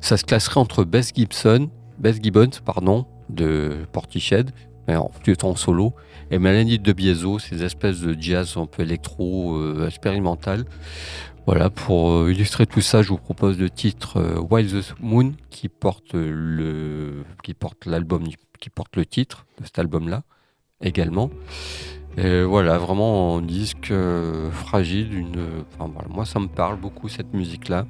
Ça 0.00 0.16
se 0.16 0.24
classerait 0.24 0.60
entre 0.60 0.84
Bess 0.84 1.12
Gibson, 1.14 1.68
Bess 1.98 2.18
Gibbons, 2.22 2.50
pardon, 2.64 3.06
de 3.28 3.78
Portiched, 3.92 4.50
en 4.88 5.10
en 5.42 5.56
solo, 5.56 5.94
et 6.30 6.38
Mélanie 6.38 6.78
de 6.78 6.92
Biezo, 6.92 7.38
ces 7.38 7.64
espèces 7.64 8.00
de 8.00 8.16
jazz 8.18 8.56
un 8.56 8.66
peu 8.66 8.82
électro, 8.82 9.56
euh, 9.56 9.86
expérimental. 9.88 10.64
Voilà, 11.46 11.70
pour 11.70 12.12
euh, 12.12 12.32
illustrer 12.32 12.66
tout 12.66 12.80
ça, 12.80 13.02
je 13.02 13.08
vous 13.08 13.18
propose 13.18 13.58
le 13.58 13.70
titre 13.70 14.38
Wild 14.50 14.70
the 14.70 14.94
Moon 15.00 15.34
qui 15.50 15.68
porte 15.68 16.12
le 16.14 17.24
titre 19.04 19.46
de 19.60 19.64
cet 19.64 19.78
album-là 19.78 20.22
également. 20.80 21.30
Et 22.16 22.42
voilà, 22.42 22.78
vraiment 22.78 23.36
un 23.36 23.42
disque 23.42 23.90
euh, 23.90 24.50
fragile. 24.50 25.12
Une, 25.12 25.64
enfin, 25.78 25.92
moi, 26.08 26.24
ça 26.24 26.40
me 26.40 26.48
parle 26.48 26.76
beaucoup 26.76 27.08
cette 27.08 27.34
musique-là. 27.34 27.86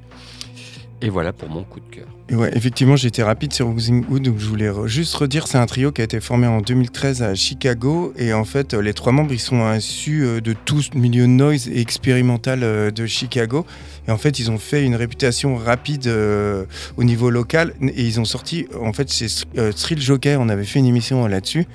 Et 1.01 1.09
voilà 1.09 1.31
pour 1.31 1.47
mon 1.49 1.63
coup 1.63 1.79
de 1.79 1.95
cœur. 1.95 2.07
Et 2.29 2.35
ouais, 2.35 2.49
effectivement, 2.55 2.95
j'étais 2.95 3.21
rapide 3.21 3.53
sur 3.53 3.67
Oozing 3.69 4.03
Wood, 4.09 4.23
donc 4.23 4.39
je 4.39 4.45
voulais 4.47 4.67
re- 4.69 4.87
juste 4.87 5.13
redire, 5.13 5.47
c'est 5.47 5.59
un 5.59 5.65
trio 5.67 5.91
qui 5.91 6.01
a 6.01 6.03
été 6.03 6.19
formé 6.19 6.47
en 6.47 6.59
2013 6.59 7.21
à 7.21 7.35
Chicago, 7.35 8.13
et 8.17 8.33
en 8.33 8.43
fait, 8.43 8.73
euh, 8.73 8.81
les 8.81 8.93
trois 8.95 9.11
membres, 9.13 9.31
ils 9.31 9.39
sont 9.39 9.71
issus 9.73 10.25
euh, 10.25 10.41
de 10.41 10.53
tout 10.53 10.81
ce 10.81 10.97
milieu 10.97 11.27
noise 11.27 11.69
et 11.69 11.79
expérimental 11.79 12.63
euh, 12.63 12.89
de 12.91 13.05
Chicago, 13.05 13.65
et 14.07 14.11
en 14.11 14.17
fait, 14.17 14.39
ils 14.39 14.49
ont 14.49 14.57
fait 14.57 14.83
une 14.83 14.95
réputation 14.95 15.55
rapide 15.55 16.07
euh, 16.07 16.65
au 16.97 17.03
niveau 17.03 17.29
local, 17.29 17.73
et 17.79 18.03
ils 18.03 18.19
ont 18.19 18.25
sorti, 18.25 18.67
en 18.81 18.91
fait, 18.91 19.13
chez 19.13 19.27
euh, 19.59 19.71
Thrill 19.71 20.01
Joker, 20.01 20.41
on 20.41 20.49
avait 20.49 20.65
fait 20.65 20.79
une 20.79 20.87
émission 20.87 21.27
là-dessus, 21.27 21.65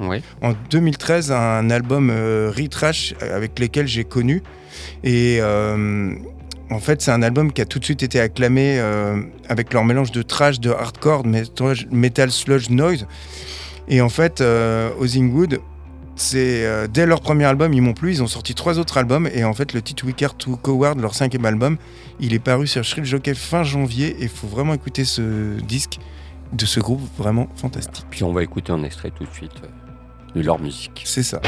en 0.43 0.53
2013 0.71 1.31
un 1.33 1.71
album 1.71 2.11
euh, 2.11 2.51
Retrash 2.55 3.15
avec 3.21 3.59
lesquels 3.61 3.87
j'ai 3.87 4.05
connu. 4.05 4.43
Et 5.05 5.39
en 6.73 6.81
fait 6.81 7.03
c'est 7.03 7.11
un 7.11 7.23
album 7.23 7.53
qui 7.53 7.61
a 7.61 7.65
tout 7.65 7.79
de 7.79 7.85
suite 7.85 8.03
été 8.03 8.21
acclamé 8.21 8.79
euh, 8.79 9.23
avec 9.49 9.73
leur 9.73 9.85
mélange 9.85 10.13
de 10.13 10.23
trash, 10.23 10.61
de 10.61 10.71
hardcore, 10.71 11.23
de 11.23 11.95
metal, 11.95 12.31
sludge 12.31 12.71
noise. 12.71 13.07
Et 13.89 14.01
en 14.01 14.09
fait 14.09 14.41
euh, 14.41 14.91
Ozzingwood 14.99 15.61
c'est 16.15 16.65
euh, 16.67 16.87
dès 16.89 17.07
leur 17.07 17.21
premier 17.21 17.45
album 17.45 17.73
ils 17.73 17.81
m'ont 17.81 17.95
plu 17.95 18.11
ils 18.11 18.23
ont 18.23 18.27
sorti 18.27 18.55
trois 18.55 18.79
autres 18.79 18.99
albums 18.99 19.29
et 19.33 19.45
en 19.45 19.55
fait 19.55 19.73
le 19.73 19.81
titre 19.81 20.05
We 20.05 20.15
Care 20.15 20.37
to 20.37 20.57
Coward 20.57 21.01
leur 21.01 21.15
cinquième 21.15 21.47
album 21.47 21.79
il 22.21 22.35
est 22.35 22.39
paru 22.39 22.67
sur 22.67 22.85
Shrill 22.85 23.05
Jockey 23.05 23.35
fin 23.35 23.65
janvier 23.65 24.09
et 24.19 24.25
il 24.25 24.29
faut 24.29 24.47
vraiment 24.47 24.75
écouter 24.75 25.05
ce 25.05 25.59
disque 25.61 25.99
de 26.53 26.67
ce 26.67 26.81
groupe 26.81 27.01
vraiment 27.17 27.49
fantastique. 27.57 28.05
Puis 28.11 28.25
on 28.25 28.33
va 28.33 28.43
écouter 28.43 28.73
un 28.73 28.83
extrait 28.83 29.11
tout 29.11 29.25
de 29.25 29.33
suite 29.33 29.63
euh, 29.65 30.39
de 30.39 30.45
leur 30.45 30.61
musique. 30.61 31.03
c'est 31.05 31.23
ça 31.23 31.41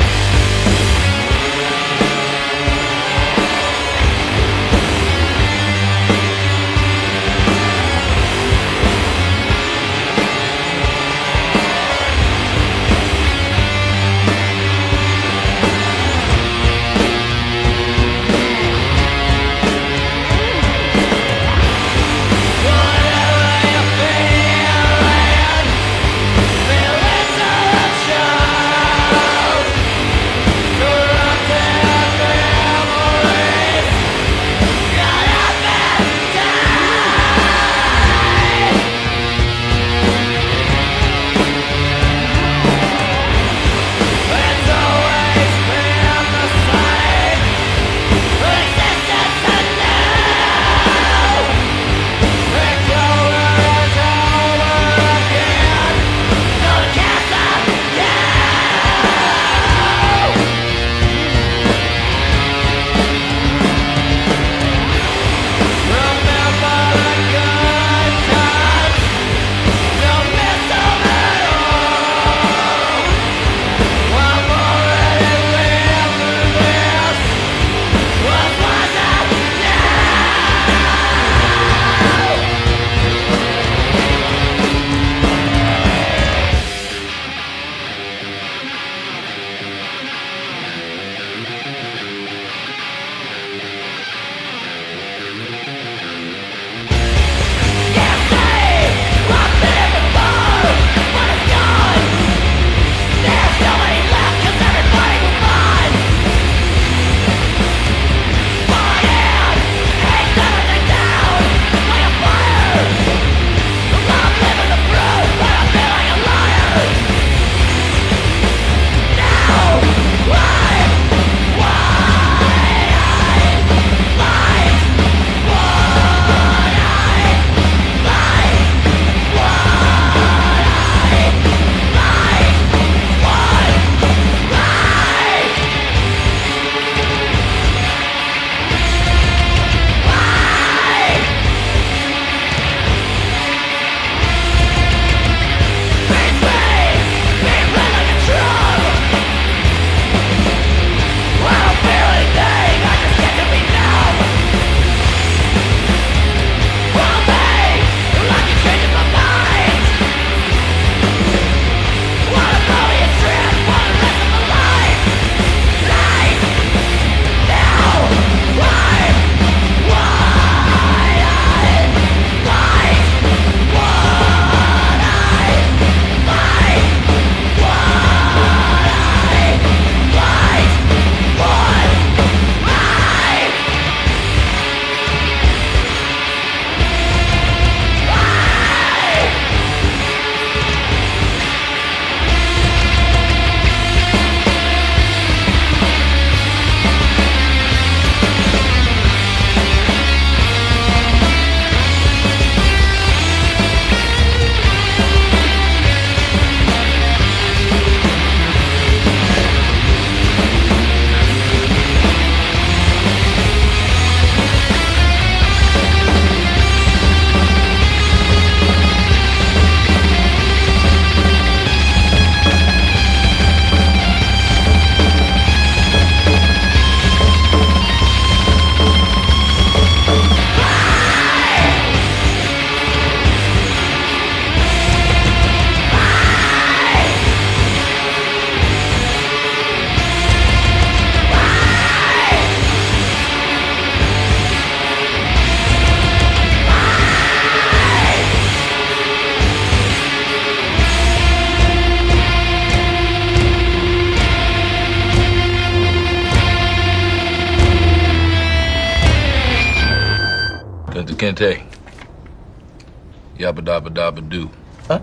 Ah, 264.04 265.00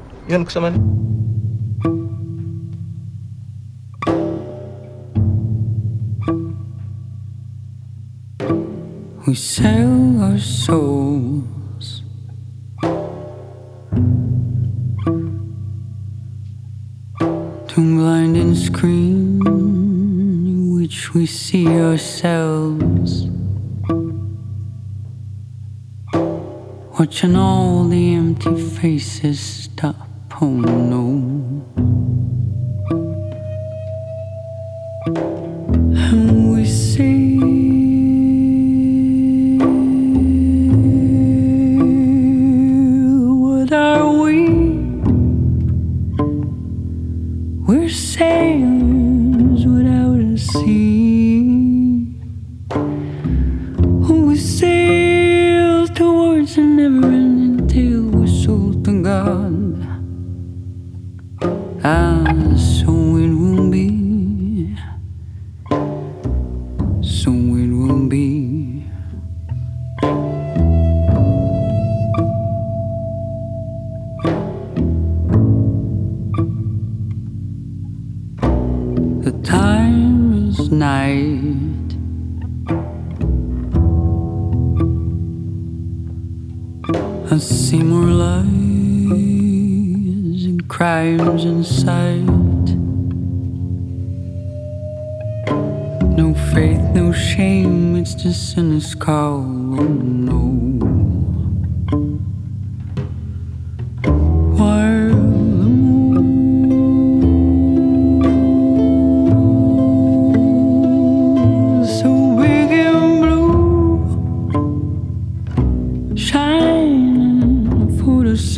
man. 0.61 0.75
We 9.25 9.33
sell 9.33 10.21
our 10.21 10.37
souls. 10.37 12.03
To 17.69 17.77
a 17.77 17.95
blinding 17.97 18.53
screen 18.53 19.41
in 19.47 20.75
which 20.75 21.15
we 21.15 21.25
see 21.25 21.67
ourselves. 21.67 23.40
Watching 27.11 27.35
all 27.35 27.83
the 27.89 28.13
empty 28.13 28.55
faces 28.55 29.37
stop, 29.41 30.07
oh 30.41 30.47
no. 30.47 31.90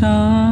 Sun, 0.04 0.43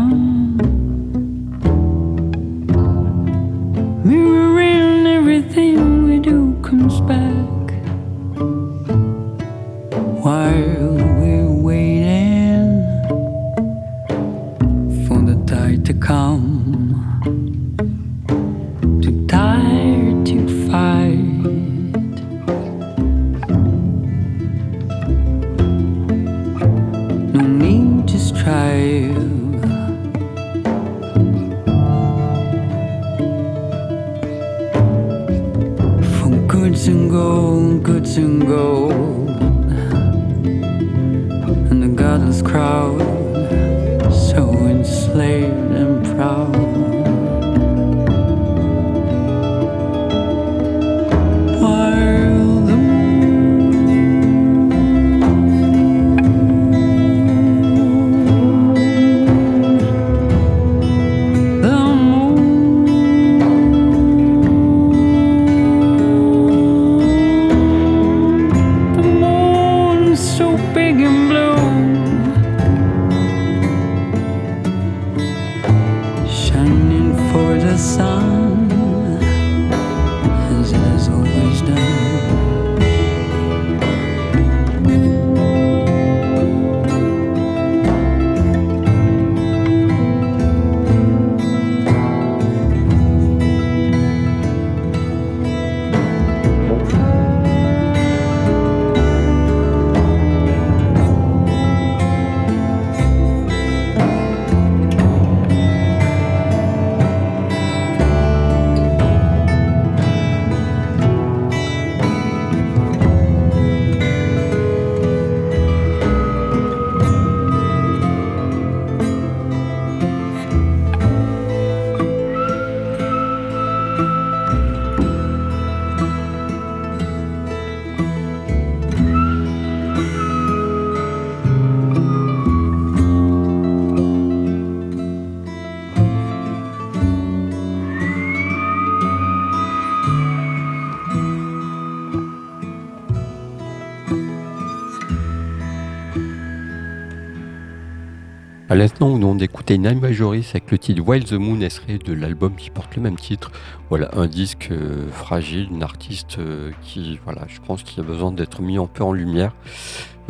l'instant, 148.82 149.10
nous 149.10 149.16
venons 149.18 149.36
d'écouter 149.36 149.78
Nine 149.78 150.00
Majoris 150.00 150.50
avec 150.56 150.72
le 150.72 150.80
titre 150.80 151.04
While 151.06 151.24
the 151.24 151.34
Moon 151.34 151.62
extrait 151.62 152.00
de 152.00 152.14
l'album 152.14 152.56
qui 152.56 152.72
porte 152.72 152.96
le 152.96 153.04
même 153.04 153.16
titre. 153.16 153.52
Voilà, 153.90 154.10
un 154.14 154.26
disque 154.26 154.70
euh, 154.72 155.08
fragile, 155.12 155.68
une 155.70 155.84
artiste 155.84 156.40
euh, 156.40 156.72
qui, 156.82 157.20
voilà, 157.24 157.44
je 157.48 157.60
pense 157.60 157.84
qu'il 157.84 158.00
a 158.00 158.04
besoin 158.04 158.32
d'être 158.32 158.64
mis 158.64 158.80
un 158.80 158.88
peu 158.88 159.04
en 159.04 159.14
lumière. 159.14 159.54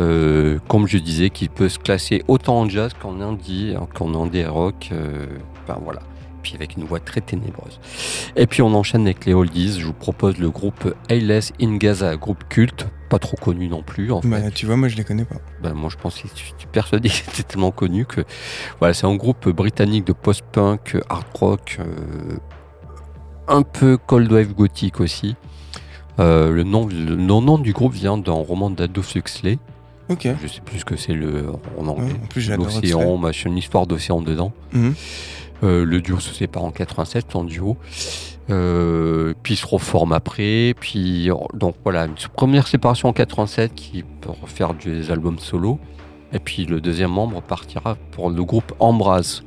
Euh, 0.02 0.60
comme 0.68 0.86
je 0.86 0.98
disais, 0.98 1.30
qui 1.30 1.48
peut 1.48 1.70
se 1.70 1.80
classer 1.80 2.26
autant 2.28 2.60
en 2.60 2.68
jazz 2.68 2.92
qu'en 3.02 3.22
indie, 3.22 3.74
hein, 3.74 3.88
qu'en 3.94 4.14
indie 4.22 4.44
rock. 4.44 4.90
Enfin 5.64 5.80
voilà. 5.82 6.02
Puis 6.42 6.54
avec 6.56 6.76
une 6.78 6.84
voix 6.84 7.00
très 7.00 7.22
ténébreuse. 7.22 7.80
Et 8.36 8.48
puis 8.48 8.62
on 8.62 8.74
enchaîne 8.74 9.02
avec 9.02 9.26
les 9.26 9.34
oldies. 9.34 9.80
Je 9.80 9.86
vous 9.86 9.94
propose 9.94 10.38
le 10.38 10.50
groupe 10.50 10.94
Ayles 11.10 11.42
in 11.62 11.78
Gaza, 11.78 12.16
groupe 12.16 12.44
culte, 12.50 12.88
pas 13.10 13.20
trop 13.20 13.38
connu 13.38 13.68
non 13.68 13.84
plus. 13.84 14.12
En 14.12 14.22
fait. 14.22 14.28
Bah, 14.28 14.52
tu 14.52 14.66
vois, 14.66 14.78
moi 14.78 14.88
je 14.88 14.96
les 14.96 15.04
connais 15.04 15.26
pas. 15.26 15.36
Ben, 15.62 15.74
moi, 15.74 15.90
je 15.90 15.98
pensais, 15.98 16.24
je 16.34 16.40
suis 16.40 16.54
persuadé 16.72 17.10
que 17.10 17.16
c'était 17.16 17.44
tellement 17.44 17.72
connu 17.72 18.06
que. 18.06 18.22
Voilà, 18.80 18.94
c'est 18.94 19.06
un 19.06 19.16
groupe 19.16 19.50
britannique 19.50 20.06
de 20.06 20.14
post-punk, 20.14 20.98
hard 21.10 21.26
rock, 21.34 21.78
euh, 21.80 22.38
un 23.48 23.64
peu 23.64 23.98
cold 23.98 24.32
wave 24.32 24.54
gothique 24.54 25.00
aussi. 25.00 25.36
Euh, 26.20 26.52
le, 26.52 26.64
nom, 26.64 26.88
le 26.88 27.16
nom 27.16 27.58
du 27.58 27.74
groupe 27.74 27.94
vient 27.94 28.18
d'un 28.18 28.34
roman 28.34 28.70
d'Adolf 28.70 29.16
Huxley. 29.16 29.58
Ok. 30.10 30.28
Je 30.42 30.48
sais 30.48 30.62
plus 30.62 30.80
ce 30.80 30.86
que 30.86 30.98
c'est 30.98 31.14
le, 31.14 31.46
en 31.78 31.88
anglais. 31.88 32.06
Ouais, 32.06 32.20
en 32.24 32.28
plus, 32.28 32.50
L'océan, 32.52 33.32
une 33.46 33.58
histoire 33.58 33.88
d'océan 33.88 34.22
dedans. 34.22 34.52
Mhm. 34.74 34.94
Euh, 35.64 35.86
le 35.86 36.02
duo 36.02 36.20
se 36.20 36.34
sépare 36.34 36.64
en 36.64 36.72
87 36.72 37.36
en 37.36 37.44
duo. 37.44 37.78
Euh, 38.50 39.34
puis 39.44 39.56
se 39.56 39.66
reforme 39.66 40.14
après. 40.14 40.74
Puis 40.80 41.30
donc 41.54 41.76
voilà, 41.84 42.06
une 42.06 42.16
première 42.36 42.68
séparation 42.68 43.10
en 43.10 43.14
87 43.14 43.74
qui 43.74 44.04
peut 44.04 44.32
refaire 44.42 44.74
des 44.74 45.12
albums 45.12 45.40
solo. 45.40 45.80
Et 46.34 46.40
puis 46.40 46.66
le 46.66 46.82
deuxième 46.82 47.12
membre 47.12 47.42
partira 47.42 47.96
pour 48.12 48.30
le 48.30 48.44
groupe 48.44 48.74
Embrase. 48.80 49.44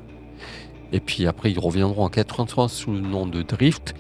Et 0.93 1.01
puis 1.01 1.27
après 1.27 1.51
ils 1.51 1.59
reviendront 1.59 2.05
en 2.05 2.09
83 2.09 2.69
sous 2.69 2.93
le 2.93 3.01
nom 3.01 3.27
de 3.27 3.43
Drift 3.43 3.95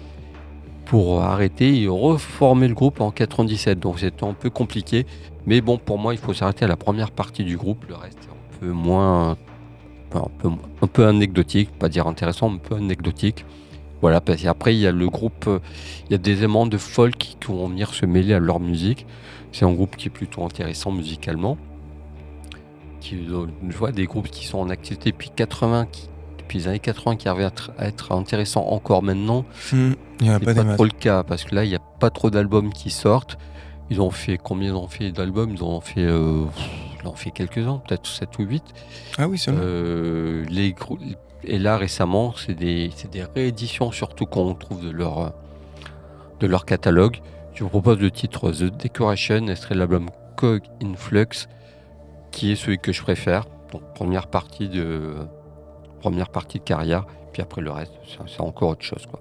pour 0.84 1.22
arrêter 1.22 1.80
et 1.80 1.88
reformer 1.88 2.68
le 2.68 2.74
groupe 2.74 3.00
en 3.00 3.10
97. 3.10 3.80
Donc 3.80 3.98
c'était 3.98 4.24
un 4.24 4.34
peu 4.34 4.50
compliqué. 4.50 5.06
Mais 5.46 5.60
bon, 5.60 5.78
pour 5.78 5.98
moi, 5.98 6.14
il 6.14 6.18
faut 6.18 6.32
s'arrêter 6.32 6.64
à 6.64 6.68
la 6.68 6.76
première 6.76 7.10
partie 7.10 7.44
du 7.44 7.56
groupe. 7.56 7.84
Le 7.88 7.94
reste 7.94 8.18
est 8.18 8.30
un 8.30 8.58
peu 8.60 8.72
moins. 8.72 9.36
Un 10.20 10.30
peu, 10.38 10.48
un 10.82 10.86
peu 10.86 11.06
anecdotique, 11.06 11.70
pas 11.78 11.88
dire 11.88 12.06
intéressant, 12.06 12.48
mais 12.48 12.56
un 12.56 12.68
peu 12.68 12.74
anecdotique. 12.76 13.44
Voilà, 14.00 14.20
parce 14.20 14.42
qu'après, 14.42 14.74
il 14.74 14.80
y 14.80 14.86
a 14.86 14.92
le 14.92 15.08
groupe, 15.08 15.48
il 16.06 16.12
y 16.12 16.14
a 16.14 16.18
des 16.18 16.32
éléments 16.32 16.66
de 16.66 16.76
folk 16.76 17.16
qui, 17.16 17.36
qui 17.36 17.46
vont 17.46 17.68
venir 17.68 17.94
se 17.94 18.04
mêler 18.04 18.34
à 18.34 18.38
leur 18.38 18.60
musique. 18.60 19.06
C'est 19.52 19.64
un 19.64 19.72
groupe 19.72 19.96
qui 19.96 20.08
est 20.08 20.10
plutôt 20.10 20.44
intéressant 20.44 20.90
musicalement. 20.90 21.56
Qui, 23.00 23.16
euh, 23.30 23.46
je 23.68 23.76
vois 23.76 23.92
des 23.92 24.04
groupes 24.06 24.28
qui 24.28 24.46
sont 24.46 24.58
en 24.58 24.68
activité 24.68 25.12
depuis 25.12 25.30
80, 25.30 25.86
qui, 25.90 26.08
depuis 26.38 26.58
les 26.58 26.68
années 26.68 26.78
80, 26.80 27.16
qui 27.16 27.28
arrivent 27.28 27.44
à 27.44 27.48
être, 27.48 27.72
à 27.78 27.86
être 27.86 28.12
intéressants 28.12 28.66
encore 28.66 29.02
maintenant. 29.02 29.44
Mhm. 29.72 29.94
Il 30.20 30.26
y 30.26 30.30
en 30.30 30.34
a 30.34 30.40
pas 30.40 30.54
pas, 30.54 30.74
trop 30.74 30.84
le 30.84 30.90
cas 30.90 31.22
parce 31.22 31.44
que 31.44 31.54
là, 31.54 31.64
il 31.64 31.70
n'y 31.70 31.76
a 31.76 31.82
pas 32.00 32.10
trop 32.10 32.30
d'albums 32.30 32.72
qui 32.72 32.90
sortent. 32.90 33.38
Ils 33.90 34.00
ont 34.00 34.10
fait 34.10 34.38
combien 34.38 34.70
ils 34.70 34.74
ont 34.74 34.88
fait 34.88 35.12
d'albums? 35.12 35.50
Ils 35.54 35.62
ont 35.62 35.80
fait, 35.80 36.04
euh, 36.04 36.44
ils 37.04 37.08
en 37.08 37.12
ont 37.12 37.16
fait 37.16 37.30
quelques-uns, 37.30 37.78
peut-être 37.86 38.06
7 38.06 38.38
ou 38.38 38.42
8. 38.44 38.62
Ah 39.18 39.28
oui, 39.28 39.38
seulement. 39.38 39.60
Euh, 39.62 40.44
les 40.48 40.74
et 41.46 41.58
là 41.58 41.76
récemment, 41.76 42.32
c'est 42.36 42.54
des, 42.54 42.90
c'est 42.96 43.10
des 43.10 43.22
rééditions 43.24 43.92
surtout 43.92 44.24
qu'on 44.26 44.54
trouve 44.54 44.82
de 44.82 44.90
leur, 44.90 45.32
de 46.40 46.46
leur 46.46 46.64
catalogue. 46.64 47.18
Je 47.54 47.62
vous 47.62 47.68
propose 47.70 47.98
le 47.98 48.10
titre 48.10 48.50
The 48.50 48.64
Decoration, 48.82 49.46
extrait 49.48 49.74
de 49.74 49.80
l'album 49.80 50.08
Cog 50.36 50.62
in 50.82 50.94
Flux, 50.96 51.26
qui 52.30 52.52
est 52.52 52.56
celui 52.56 52.78
que 52.78 52.92
je 52.92 53.02
préfère. 53.02 53.44
Donc 53.72 53.82
première 53.94 54.26
partie 54.28 54.68
de, 54.68 55.14
première 56.00 56.30
partie 56.30 56.58
de 56.58 56.64
carrière, 56.64 57.04
puis 57.32 57.42
après 57.42 57.60
le 57.60 57.70
reste, 57.70 57.92
c'est- 58.06 58.18
c'est 58.34 58.40
encore 58.40 58.70
autre 58.70 58.84
chose. 58.84 59.04
Quoi. 59.06 59.20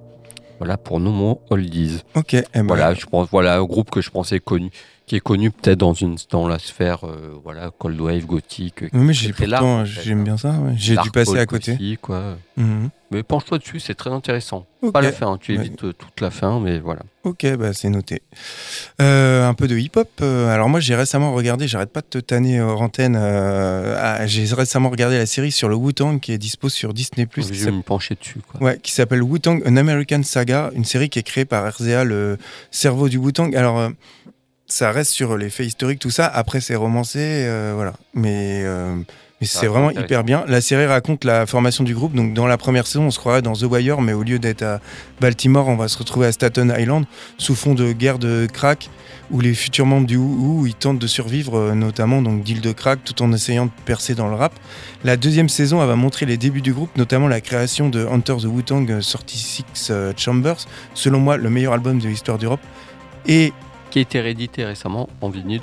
Voilà 0.60 0.78
pour 0.78 1.00
nous 1.02 1.12
mon 1.12 1.42
oldies. 1.50 2.04
Ok. 2.16 2.36
eh 2.36 2.44
ben, 2.54 2.64
Voilà, 2.68 2.94
je 2.94 3.06
pense, 3.06 3.28
voilà 3.32 3.58
un 3.58 3.64
groupe 3.66 3.90
que 3.92 4.02
je 4.02 4.10
pensais 4.10 4.40
connu, 4.40 4.72
qui 5.14 5.18
est 5.18 5.20
connu 5.20 5.51
peut-être 5.51 5.78
dans 5.78 5.93
une 5.93 6.18
dans 6.32 6.47
la 6.47 6.57
sphère, 6.57 7.05
euh, 7.05 7.39
voilà, 7.43 7.70
cold 7.78 8.01
wave, 8.01 8.26
gothique. 8.26 8.82
Oui, 8.82 8.89
mais 8.93 9.14
j'ai 9.14 9.32
j'aime 9.32 9.53
hein. 9.53 10.24
bien 10.24 10.38
ça. 10.38 10.53
ouais. 10.53 10.74
J'ai 10.76 10.95
dû 10.97 11.11
passer 11.11 11.38
à 11.38 11.45
côté. 11.45 11.74
aussi, 11.74 11.99
quoi. 12.01 12.36
Mhm. 12.57 12.89
Mais 13.11 13.22
penche-toi 13.22 13.59
dessus, 13.59 13.80
c'est 13.80 13.93
très 13.93 14.09
intéressant. 14.09 14.66
Pas 14.91 15.01
la 15.01 15.11
fin, 15.11 15.34
hein, 15.34 15.38
tu 15.39 15.53
évites 15.53 15.84
euh, 15.84 15.93
toute 15.93 16.20
la 16.20 16.32
fin, 16.32 16.59
mais 16.59 16.80
voilà. 16.80 17.03
Ok, 17.24 17.45
bah 17.57 17.72
c'est 17.74 17.89
noté. 17.89 18.24
Euh, 19.01 19.47
un 19.47 19.53
peu 19.53 19.68
de 19.68 19.78
hip-hop. 19.78 20.09
alors 20.22 20.68
moi, 20.68 20.80
j'ai 20.80 20.95
récemment 20.95 21.32
regardé, 21.34 21.68
j'arrête 21.68 21.91
pas 21.91 22.01
de 22.01 22.07
te 22.07 22.18
tanner 22.18 22.59
hors 22.59 22.82
antenne. 22.82 23.16
euh, 23.18 23.95
ah, 23.97 24.26
j'ai 24.26 24.51
récemment 24.53 24.89
regardé 24.89 25.18
la 25.18 25.28
série 25.28 25.51
sur 25.51 25.70
le 25.70 25.76
Wu-Tang 25.76 26.20
qui 26.20 26.34
est 26.34 26.38
dispo 26.39 26.70
sur 26.70 26.93
Disney+. 26.93 27.28
je 27.38 27.41
qui 27.41 27.51
vais 27.51 27.72
me 27.72 27.84
pencher 27.84 28.16
dessus, 28.16 28.39
quoi. 28.51 28.61
Ouais, 28.61 28.80
qui 28.82 28.91
s'appelle 28.91 29.22
Wu-Tang, 29.22 29.61
An 29.66 29.78
American 29.78 30.24
Saga, 30.24 30.72
une 30.76 30.86
série 30.86 31.09
qui 31.09 31.20
est 31.20 31.24
créée 31.24 31.45
par 31.45 31.72
RZA, 31.72 32.03
le 32.03 32.38
cerveau 32.72 33.09
du 33.09 33.18
Wu-Tang. 33.18 33.55
Alors, 33.55 33.78
euh, 33.78 33.89
ça 34.74 34.92
reste 34.92 35.12
sur 35.12 35.38
les 35.38 35.52
faits 35.52 35.68
historiques, 35.68 36.00
tout 36.00 36.10
ça. 36.10 36.26
Après, 36.26 36.60
c'est 36.60 36.76
romancé, 36.76 37.20
euh, 37.20 37.74
voilà. 37.76 37.94
Mais, 38.16 38.64
euh, 38.64 38.96
mais 39.40 39.46
c'est 39.46 39.60
reste 39.60 39.72
vraiment 39.72 39.92
hyper 39.92 40.24
bien. 40.24 40.44
La 40.48 40.62
série 40.62 40.88
raconte 40.88 41.26
la 41.26 41.46
formation 41.46 41.84
du 41.84 41.94
groupe. 41.94 42.16
Donc, 42.16 42.34
dans 42.34 42.48
la 42.48 42.58
première 42.58 42.88
saison, 42.88 43.04
on 43.06 43.12
se 43.12 43.20
croirait 43.20 43.44
dans 43.44 43.54
The 43.54 43.64
Wire, 43.64 44.02
mais 44.02 44.14
au 44.14 44.24
lieu 44.24 44.40
d'être 44.40 44.64
à 44.64 44.80
Baltimore, 45.22 45.68
on 45.68 45.76
va 45.76 45.88
se 45.88 45.98
retrouver 46.00 46.26
à 46.26 46.32
Staten 46.32 46.74
Island, 46.76 47.06
sous 47.38 47.54
fond 47.54 47.76
de 47.76 47.92
guerre 47.92 48.18
de 48.18 48.48
crack, 48.52 48.90
où 49.30 49.42
les 49.42 49.54
futurs 49.54 49.86
membres 49.86 50.08
du 50.08 50.18
Wu 50.18 50.68
ils 50.68 50.74
tentent 50.74 50.98
de 50.98 51.08
survivre, 51.08 51.56
euh, 51.56 51.76
notamment 51.76 52.24
donc 52.24 52.44
deal 52.44 52.60
de 52.60 52.72
crack, 52.72 53.04
tout 53.04 53.22
en 53.22 53.32
essayant 53.32 53.68
de 53.68 53.72
percer 53.86 54.16
dans 54.16 54.28
le 54.28 54.36
rap. 54.36 54.54
La 55.04 55.18
deuxième 55.18 55.50
saison, 55.50 55.84
elle 55.84 55.88
va 55.88 55.96
montrer 55.96 56.26
les 56.26 56.38
débuts 56.38 56.62
du 56.62 56.74
groupe, 56.74 56.96
notamment 56.98 57.28
la 57.28 57.42
création 57.42 57.90
de 57.90 58.08
Hunter 58.08 58.38
the 58.42 58.46
Wu-Tang 58.46 58.90
euh, 58.90 59.02
36 59.02 59.66
euh, 59.92 60.14
Chambers, 60.18 60.66
selon 60.96 61.20
moi 61.20 61.38
le 61.38 61.52
meilleur 61.52 61.74
album 61.74 62.00
de 62.00 62.08
l'histoire 62.08 62.40
d'Europe. 62.40 62.62
Et 63.28 63.54
Qui 63.94 64.00
a 64.00 64.02
été 64.02 64.20
réédité 64.20 64.66
récemment 64.66 65.08
en 65.22 65.30
vinyle, 65.30 65.62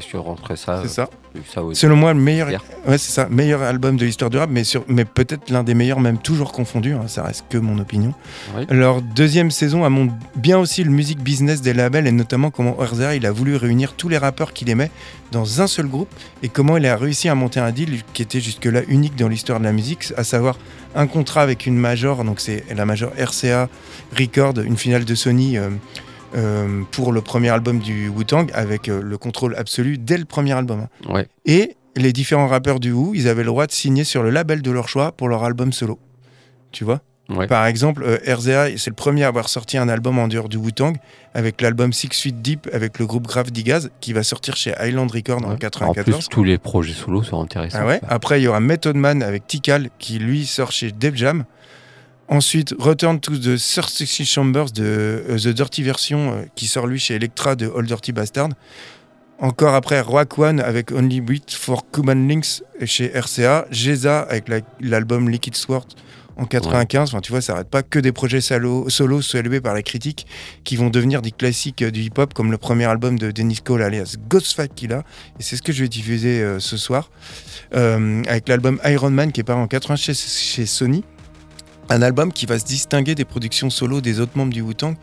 que 0.00 0.16
rentrer 0.16 0.56
ça, 0.56 0.80
c'est 0.82 0.88
ça, 0.88 1.08
euh, 1.36 1.40
ça 1.52 1.62
aussi. 1.62 1.80
selon 1.80 1.96
moi 1.96 2.12
le 2.14 2.20
meilleur, 2.20 2.48
ouais 2.48 2.98
c'est 2.98 3.10
ça, 3.12 3.28
meilleur 3.28 3.62
album 3.62 3.96
de 3.96 4.04
l'histoire 4.04 4.30
du 4.30 4.36
rap, 4.38 4.48
mais, 4.50 4.62
sur- 4.64 4.84
mais 4.88 5.04
peut-être 5.04 5.50
l'un 5.50 5.62
des 5.64 5.74
meilleurs, 5.74 5.98
même 6.00 6.18
toujours 6.18 6.52
confondu. 6.52 6.92
hein, 6.94 7.06
ça 7.08 7.22
reste 7.24 7.46
que 7.48 7.58
mon 7.58 7.78
opinion. 7.78 8.12
Ouais. 8.56 8.66
Leur 8.70 9.02
deuxième 9.02 9.50
saison 9.50 9.88
montre 9.90 10.14
bien 10.36 10.58
aussi 10.58 10.84
le 10.84 10.90
music 10.90 11.20
business 11.20 11.62
des 11.62 11.72
labels 11.74 12.06
et 12.06 12.12
notamment 12.12 12.50
comment 12.50 12.74
RZA 12.78 13.16
il 13.16 13.26
a 13.26 13.32
voulu 13.32 13.56
réunir 13.56 13.94
tous 13.94 14.08
les 14.08 14.18
rappeurs 14.18 14.52
qu'il 14.52 14.68
aimait 14.70 14.90
dans 15.32 15.60
un 15.60 15.66
seul 15.66 15.86
groupe 15.86 16.08
et 16.44 16.48
comment 16.48 16.76
il 16.76 16.86
a 16.86 16.96
réussi 16.96 17.28
à 17.28 17.34
monter 17.34 17.58
un 17.60 17.72
deal 17.72 18.02
qui 18.12 18.22
était 18.22 18.40
jusque-là 18.40 18.82
unique 18.88 19.16
dans 19.16 19.28
l'histoire 19.28 19.58
de 19.60 19.64
la 19.64 19.72
musique, 19.72 20.12
à 20.16 20.24
savoir 20.24 20.58
un 20.94 21.06
contrat 21.08 21.42
avec 21.42 21.66
une 21.66 21.76
major, 21.76 22.24
donc 22.24 22.40
c'est 22.40 22.64
la 22.74 22.84
major 22.86 23.10
RCA 23.18 23.68
Record, 24.18 24.54
une 24.64 24.76
finale 24.76 25.04
de 25.04 25.14
Sony 25.16 25.56
euh, 25.58 25.70
euh, 26.34 26.82
pour 26.90 27.12
le 27.12 27.20
premier 27.20 27.48
album 27.50 27.78
du 27.78 28.08
Wu-Tang 28.08 28.46
avec 28.54 28.88
euh, 28.88 29.00
le 29.02 29.18
contrôle 29.18 29.54
absolu 29.56 29.98
dès 29.98 30.18
le 30.18 30.24
premier 30.24 30.52
album. 30.52 30.86
hein. 31.08 31.12
Ouais. 31.12 31.28
Et 31.46 31.76
les 31.96 32.12
différents 32.12 32.48
rappeurs 32.48 32.80
du 32.80 32.92
Wu, 32.92 33.12
ils 33.16 33.28
avaient 33.28 33.42
le 33.42 33.48
droit 33.48 33.66
de 33.66 33.72
signer 33.72 34.04
sur 34.04 34.22
le 34.22 34.30
label 34.30 34.62
de 34.62 34.70
leur 34.70 34.88
choix 34.88 35.12
pour 35.12 35.28
leur 35.28 35.44
album 35.44 35.72
solo. 35.72 35.98
Tu 36.72 36.84
vois? 36.84 37.00
Ouais. 37.30 37.46
par 37.46 37.64
exemple, 37.64 38.02
euh, 38.04 38.18
RZA, 38.34 38.76
c'est 38.76 38.90
le 38.90 38.94
premier 38.94 39.24
à 39.24 39.28
avoir 39.28 39.48
sorti 39.48 39.78
un 39.78 39.88
album 39.88 40.18
en 40.18 40.28
dehors 40.28 40.50
du 40.50 40.58
Wu-Tang, 40.58 40.96
avec 41.32 41.62
l'album 41.62 41.90
Six 41.94 42.10
Feet 42.12 42.42
Deep 42.42 42.68
avec 42.70 42.98
le 42.98 43.06
groupe 43.06 43.26
Grave 43.26 43.50
Digaz, 43.50 43.88
qui 44.02 44.12
va 44.12 44.22
sortir 44.22 44.56
chez 44.56 44.74
Island 44.82 45.10
Records 45.10 45.42
en 45.42 45.48
Ouais. 45.48 45.54
En 45.54 45.56
94. 45.56 46.04
plus, 46.18 46.28
tous 46.28 46.44
les 46.44 46.58
projets 46.58 46.92
solo 46.92 47.22
sont 47.22 47.40
intéressants. 47.40 47.78
Ah. 47.82 47.98
Après, 48.08 48.40
il 48.40 48.44
y 48.44 48.48
aura 48.48 48.60
Method 48.60 48.96
Man 48.96 49.22
avec 49.22 49.46
Tikal, 49.46 49.88
qui 49.98 50.18
lui 50.18 50.44
sort 50.44 50.70
chez 50.70 50.92
Def 50.92 51.14
Jam. 51.14 51.44
Ensuite, 52.28 52.74
Return 52.78 53.20
to 53.20 53.36
the 53.36 53.58
36 53.58 54.24
Chambers 54.24 54.72
de 54.72 54.82
euh, 55.28 55.36
The 55.38 55.48
Dirty 55.48 55.82
Version, 55.82 56.32
euh, 56.32 56.42
qui 56.54 56.66
sort 56.66 56.86
lui 56.86 56.98
chez 56.98 57.14
Electra 57.14 57.54
de 57.54 57.66
Old 57.66 57.86
Dirty 57.86 58.12
Bastard. 58.12 58.48
Encore 59.38 59.74
après, 59.74 60.00
Rock 60.00 60.38
One 60.38 60.60
avec 60.60 60.90
Only 60.90 61.20
Beat 61.20 61.52
for 61.52 61.90
Cuban 61.90 62.14
Links 62.14 62.62
chez 62.86 63.08
RCA. 63.14 63.66
Geza 63.70 64.20
avec 64.20 64.48
la- 64.48 64.60
l'album 64.80 65.28
Liquid 65.28 65.54
Sword 65.54 65.86
en 66.36 66.46
95. 66.46 67.10
Enfin, 67.10 67.20
tu 67.20 67.30
vois, 67.30 67.42
ça 67.42 67.52
n'arrête 67.52 67.68
pas 67.68 67.82
que 67.82 67.98
des 67.98 68.10
projets 68.12 68.40
solo, 68.40 68.88
solo 68.88 69.20
salués 69.20 69.60
par 69.60 69.74
la 69.74 69.82
critique 69.82 70.26
qui 70.64 70.76
vont 70.76 70.88
devenir 70.88 71.20
des 71.20 71.30
classiques 71.30 71.82
euh, 71.82 71.90
du 71.90 72.00
hip-hop, 72.00 72.32
comme 72.32 72.50
le 72.50 72.56
premier 72.58 72.84
album 72.86 73.18
de 73.18 73.32
Dennis 73.32 73.60
Cole 73.62 73.82
alias 73.82 74.16
Ghostface 74.30 74.68
Killa. 74.74 75.02
Et 75.38 75.42
c'est 75.42 75.56
ce 75.56 75.62
que 75.62 75.72
je 75.72 75.82
vais 75.82 75.88
diffuser 75.88 76.42
ce 76.58 76.76
soir. 76.78 77.10
Avec 77.72 78.48
l'album 78.48 78.80
Iron 78.86 79.10
Man 79.10 79.30
qui 79.30 79.40
est 79.40 79.44
paru 79.44 79.60
en 79.60 79.66
80 79.66 79.96
chez, 79.96 80.14
chez 80.14 80.64
Sony. 80.64 81.04
Un 81.90 82.02
album 82.02 82.32
qui 82.32 82.46
va 82.46 82.58
se 82.58 82.64
distinguer 82.64 83.14
des 83.14 83.24
productions 83.24 83.68
solo 83.70 84.00
des 84.00 84.20
autres 84.20 84.36
membres 84.36 84.52
du 84.52 84.62
Wu-Tang 84.62 84.96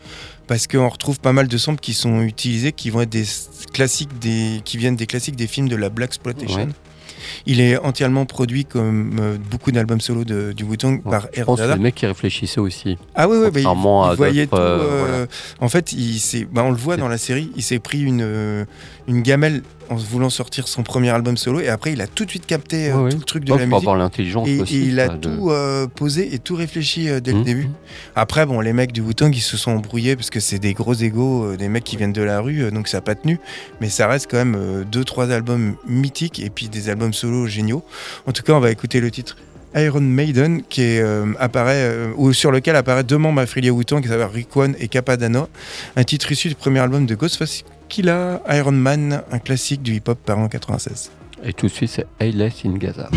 parce 0.46 0.66
qu'on 0.66 0.88
retrouve 0.88 1.20
pas 1.20 1.32
mal 1.32 1.46
de 1.48 1.56
samples 1.56 1.80
qui 1.80 1.94
sont 1.94 2.22
utilisés, 2.22 2.72
qui 2.72 2.90
vont 2.90 3.02
être 3.02 3.08
des 3.10 3.24
classiques, 3.72 4.18
des, 4.18 4.60
qui 4.64 4.76
viennent 4.78 4.96
des 4.96 5.06
classiques 5.06 5.36
des 5.36 5.46
films 5.46 5.68
de 5.68 5.76
la 5.76 5.88
Black 5.88 6.08
Exploitation. 6.10 6.56
Ouais. 6.64 6.68
Il 7.46 7.60
est 7.60 7.78
entièrement 7.78 8.26
produit 8.26 8.64
comme 8.64 9.16
euh, 9.20 9.36
beaucoup 9.50 9.70
d'albums 9.70 10.00
solo 10.00 10.24
de- 10.24 10.52
du 10.52 10.64
Wu-Tang 10.64 11.00
Ouais. 11.04 11.10
par 11.10 11.28
Je 11.32 11.42
pense 11.44 11.58
que 11.60 11.62
RZA. 11.64 11.70
c'est 11.72 11.76
le 11.78 11.82
mec 11.82 11.94
qui 11.94 12.06
réfléchissait 12.06 12.60
aussi. 12.60 12.98
Ah 13.14 13.28
oui, 13.28 13.36
oui, 13.40 13.50
bah, 13.52 13.60
il, 13.60 14.10
il 14.12 14.16
voyait 14.16 14.46
tout. 14.48 14.56
euh, 14.56 14.80
euh, 14.80 14.98
voilà. 15.06 15.26
En 15.60 15.68
fait, 15.68 15.92
il 15.92 16.20
bah, 16.52 16.64
on 16.64 16.70
le 16.72 16.76
voit 16.76 16.96
dans 16.96 17.08
la 17.08 17.18
série, 17.18 17.52
il 17.54 17.62
s'est 17.62 17.78
pris 17.78 18.00
une, 18.02 18.22
euh, 18.22 18.64
une 19.06 19.22
gamelle 19.22 19.62
en 19.92 19.96
voulant 19.96 20.30
sortir 20.30 20.68
son 20.68 20.82
premier 20.82 21.10
album 21.10 21.36
solo 21.36 21.60
et 21.60 21.68
après 21.68 21.92
il 21.92 22.00
a 22.00 22.06
tout 22.06 22.24
de 22.24 22.30
suite 22.30 22.46
capté 22.46 22.90
euh, 22.90 22.96
Ouais, 23.04 23.10
tout 23.10 23.18
le 23.18 23.24
truc 23.24 23.44
de 23.44 23.52
Il 23.52 23.58
la 23.58 23.66
musique. 23.66 23.74
avoir 23.74 23.96
l'intelligence 23.96 24.48
Et, 24.48 24.62
il 24.70 24.98
a 25.00 25.08
de- 25.08 25.16
tout 25.16 25.50
euh, 25.50 25.86
posé 25.86 26.34
et 26.34 26.38
tout 26.38 26.54
réfléchi 26.56 27.08
euh, 27.08 27.20
dès 27.20 27.32
le 27.32 27.38
Mhm. 27.38 27.44
début. 27.44 27.68
Après, 28.16 28.46
bon, 28.46 28.60
les 28.60 28.72
mecs 28.72 28.92
du 28.92 29.00
Wu-Tang, 29.00 29.30
ils 29.34 29.40
se 29.40 29.56
sont 29.56 29.72
embrouillés 29.72 30.16
parce 30.16 30.30
que 30.30 30.40
c'est 30.40 30.58
des 30.58 30.74
gros 30.74 30.94
égaux, 30.94 31.56
des 31.56 31.68
mecs 31.68 31.84
qui 31.84 31.96
viennent 31.96 32.12
de 32.12 32.22
la 32.22 32.40
rue, 32.40 32.70
donc 32.70 32.88
ça 32.88 32.98
n'a 32.98 33.02
pas 33.02 33.14
tenu. 33.14 33.38
Mais 33.80 33.88
ça 33.88 34.06
reste 34.06 34.28
quand 34.30 34.38
même 34.38 34.84
deux, 34.90 35.04
trois 35.04 35.30
albums 35.30 35.74
mythiques 35.86 36.40
et 36.40 36.50
puis 36.50 36.68
des 36.68 36.88
albums 36.88 37.12
solo 37.12 37.46
géniaux. 37.46 37.82
En 38.26 38.32
tout 38.32 38.42
cas, 38.42 38.52
on 38.54 38.60
va 38.60 38.70
écouter 38.70 39.00
le 39.00 39.10
titre 39.10 39.36
Iron 39.74 40.00
Maiden, 40.02 40.62
qui 40.68 40.82
est, 40.82 41.00
euh, 41.00 41.32
apparaît, 41.38 41.76
euh, 41.82 42.12
ou 42.18 42.34
sur 42.34 42.50
lequel 42.50 42.76
apparaît 42.76 43.04
deux 43.04 43.16
membres 43.16 43.40
affiliés 43.40 43.70
au 43.70 43.76
Wu-Tang 43.76 44.02
qui 44.02 44.08
s'appellent 44.08 44.26
Rick 44.32 44.54
One 44.54 44.74
et 44.78 44.88
Capadano. 44.88 45.48
Un 45.96 46.04
titre 46.04 46.30
issu 46.30 46.48
du 46.48 46.54
premier 46.54 46.80
album 46.80 47.06
de 47.06 47.14
Ghostface 47.14 47.64
Killah, 47.92 48.40
Iron 48.48 48.72
Man, 48.72 49.22
un 49.30 49.38
classique 49.38 49.82
du 49.82 49.96
hip-hop 49.96 50.18
par 50.24 50.38
an 50.38 50.48
96. 50.48 51.12
Et 51.44 51.52
tout 51.52 51.66
de 51.66 51.70
suite, 51.70 51.90
c'est 51.90 52.06
Ayles 52.20 52.50
in 52.64 52.78
Gaza. 52.78 53.10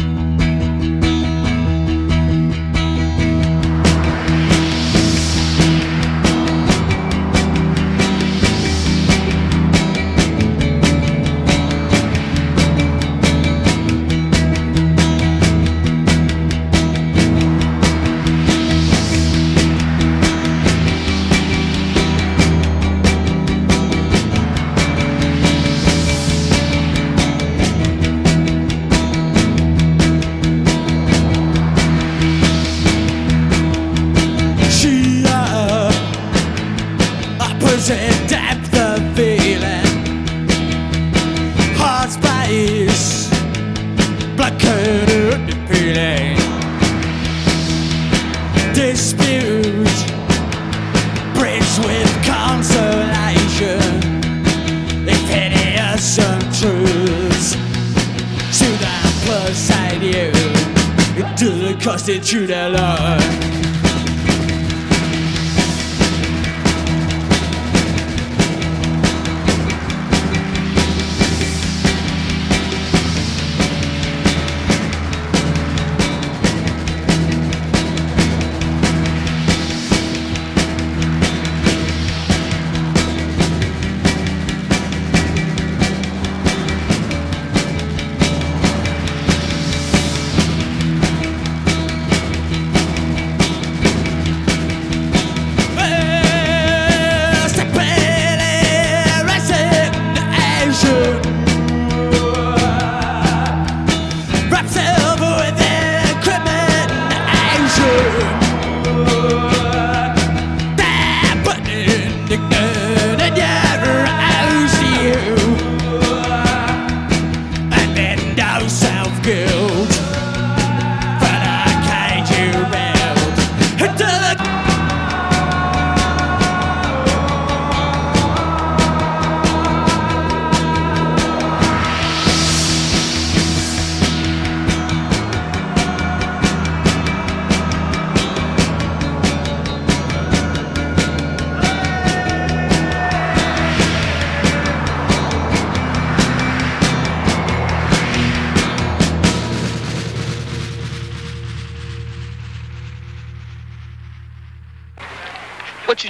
The 62.25 62.54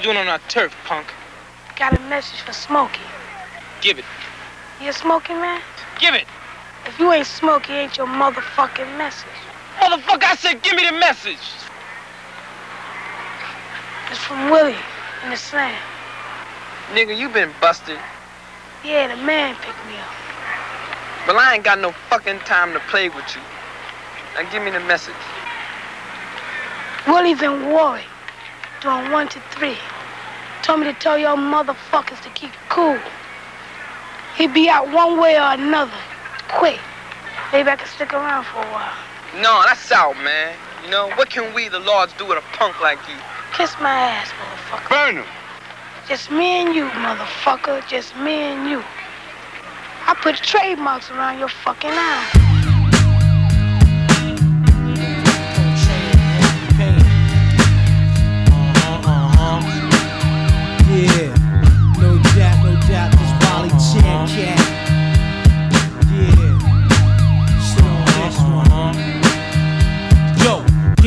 doing 0.06 0.18
on 0.18 0.28
our 0.28 0.40
turf, 0.50 0.72
punk? 0.86 1.08
Got 1.78 1.98
a 1.98 2.02
message 2.02 2.40
for 2.42 2.54
Smokey. 2.54 3.02
Give 3.82 3.98
it. 3.98 4.06
You 4.80 4.90
a 4.90 4.94
Smokey 4.94 5.34
man? 5.34 5.60
Give 6.00 6.14
it. 6.14 6.28
If 6.86 7.00
you 7.00 7.12
ain't 7.12 7.26
Smokey, 7.26 7.74
ain't 7.74 7.98
your 7.98 8.06
motherfucking 8.06 9.00
message. 9.00 9.26
Motherfucker, 9.80 10.26
I 10.26 10.36
said 10.36 10.62
give 10.62 10.76
me 10.76 10.86
the 10.86 10.96
message. 11.00 11.42
It's 14.12 14.20
from 14.20 14.52
Willie 14.52 14.78
in 15.24 15.32
the 15.32 15.38
slam. 15.38 15.76
Nigga, 16.94 17.18
you 17.18 17.28
been 17.28 17.50
busted. 17.60 17.98
Yeah, 18.84 19.08
the 19.08 19.20
man 19.24 19.56
picked 19.56 19.88
me 19.88 19.98
up. 19.98 20.14
But 21.26 21.36
I 21.38 21.56
ain't 21.56 21.64
got 21.64 21.80
no 21.80 21.94
fucking 22.12 22.42
time 22.42 22.74
to 22.74 22.80
play 22.92 23.10
with 23.10 23.26
you. 23.34 23.42
Now 24.36 24.48
give 24.52 24.62
me 24.62 24.70
the 24.70 24.82
message. 24.82 25.16
Willie's 27.08 27.42
in 27.42 27.72
Warwick, 27.72 28.06
doing 28.82 29.10
one 29.10 29.28
to 29.30 29.40
three. 29.50 29.78
Told 30.66 30.80
me 30.80 30.88
to 30.88 30.94
tell 30.94 31.16
y'all 31.16 31.38
motherfuckers 31.38 32.20
to 32.24 32.30
keep 32.32 32.50
cool. 32.70 32.98
He'd 34.36 34.52
be 34.52 34.68
out 34.68 34.92
one 34.92 35.20
way 35.22 35.36
or 35.38 35.54
another, 35.54 35.94
quick. 36.48 36.80
Maybe 37.54 37.70
I 37.70 37.76
can 37.76 37.88
stick 37.88 38.12
around 38.14 38.46
for 38.46 38.58
a 38.58 38.72
while. 38.72 38.98
No, 39.44 39.62
that's 39.68 39.92
out, 39.92 40.18
man. 40.24 40.56
You 40.84 40.90
know, 40.90 41.12
what 41.18 41.30
can 41.30 41.54
we, 41.54 41.70
the 41.70 41.78
lords, 41.78 42.14
do 42.14 42.26
with 42.26 42.40
a 42.40 42.58
punk 42.58 42.82
like 42.82 42.98
you? 43.08 43.14
Kiss 43.54 43.76
my 43.80 43.92
ass, 43.92 44.32
motherfucker. 44.32 44.90
Burn 44.90 45.16
him. 45.18 45.26
Just 46.08 46.32
me 46.32 46.64
and 46.64 46.74
you, 46.74 46.88
motherfucker. 46.88 47.88
Just 47.88 48.18
me 48.18 48.32
and 48.34 48.68
you. 48.68 48.84
I 50.08 50.16
put 50.16 50.36
trademarks 50.38 51.12
around 51.12 51.38
your 51.38 51.50
fucking 51.50 51.92
eye. 51.92 52.45